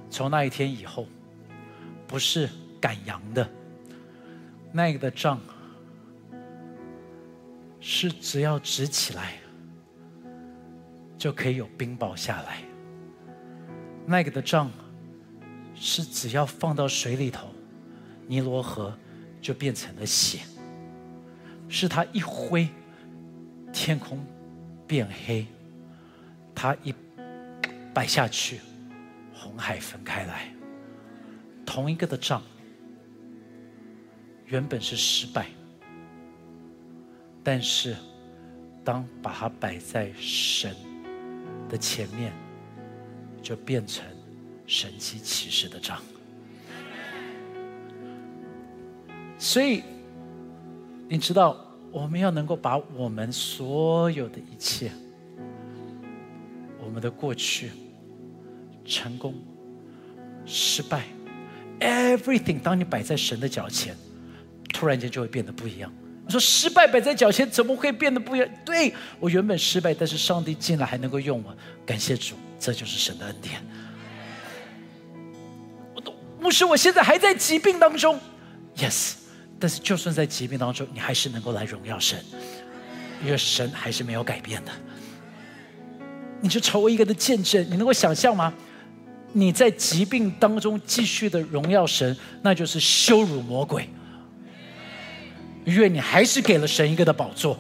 [0.10, 1.08] 从那一天以后，
[2.06, 2.50] 不是
[2.80, 3.50] 赶羊的，
[4.72, 5.40] 那个的账。
[7.84, 9.40] 是只要直起来，
[11.18, 12.62] 就可以有冰雹下来。
[14.06, 14.70] 那个的杖
[15.74, 17.48] 是只要放到水里头，
[18.28, 18.96] 尼罗河
[19.42, 20.42] 就变成了血。
[21.68, 22.70] 是他一挥，
[23.84, 24.24] 天空
[24.86, 25.44] 变黑；
[26.54, 26.94] 他一
[27.92, 28.60] 摆下去，
[29.34, 30.54] 红海分开来。
[31.66, 32.44] 同一个的杖，
[34.46, 35.48] 原本是失败。
[37.44, 37.96] 但是，
[38.84, 40.76] 当把它摆在神
[41.68, 42.32] 的前面，
[43.42, 44.06] 就变成
[44.68, 46.00] 神迹奇事的章。
[49.40, 49.82] 所以，
[51.10, 51.58] 你知道，
[51.92, 54.92] 我们要能够把我们所有的一切，
[56.84, 57.72] 我们的过去、
[58.86, 59.36] 成功、
[60.46, 61.04] 失败
[61.80, 63.96] ，everything，当你摆在神的脚前，
[64.74, 65.92] 突然间就会变得不一样。
[66.26, 68.48] 你说失败摆在脚前，怎么会变得不一样？
[68.64, 71.54] 对我原本失败，但是上帝进来还能够用我，
[71.86, 73.62] 感谢主，这就是神的恩典。
[75.94, 78.18] 我都牧师，我现在还在疾病当中
[78.78, 79.16] ，yes，
[79.62, 82.20] 但是就算在疾病当中，你还是能够来荣耀神，
[83.24, 84.72] 因为神还是没有改变的。
[86.42, 88.52] 你就成为一个的见证，你能够想象吗？
[89.34, 93.88] 你在疾病当中继续的荣耀神，那就是羞辱魔鬼。
[95.64, 97.56] 因为你还是给了神一个的宝座，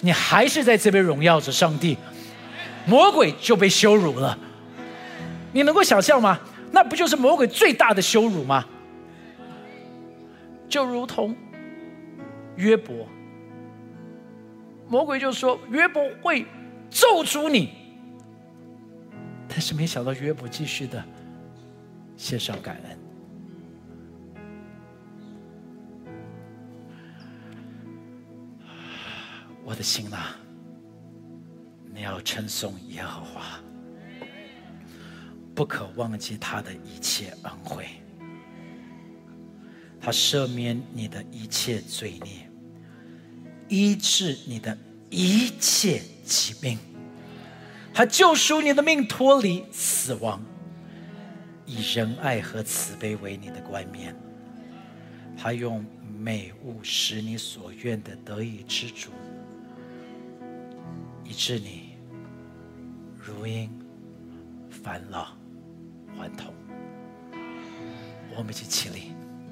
[0.00, 1.96] 你还是在这边荣耀着上帝，
[2.84, 4.36] 魔鬼就被羞辱了。
[5.52, 6.40] 你能够想象吗？
[6.72, 8.64] 那不就是魔鬼最大的羞辱吗？
[10.72, 11.36] 就如同
[12.56, 13.06] 约伯，
[14.88, 16.46] 魔鬼就说约伯会
[16.88, 17.74] 咒诅你，
[19.46, 21.04] 但是没想到约伯继续的
[22.16, 22.98] 献上感恩。
[29.62, 30.16] 我的心呐，
[31.92, 33.60] 你要称颂耶和华，
[35.54, 37.84] 不可忘记他的一切恩惠。
[40.04, 42.50] 他赦免你的一切罪孽，
[43.68, 44.76] 医治你的
[45.08, 46.76] 一切疾病。
[47.94, 50.42] 他救赎你的命，脱离死亡，
[51.66, 54.12] 以仁爱和慈悲为你的冠冕。
[55.36, 55.84] 他用
[56.18, 59.10] 美物使你所愿的得以知足。
[61.24, 61.94] 以致你
[63.16, 63.70] 如因
[64.68, 65.28] 返老
[66.18, 66.52] 还童。
[68.36, 69.11] 我们一起起立。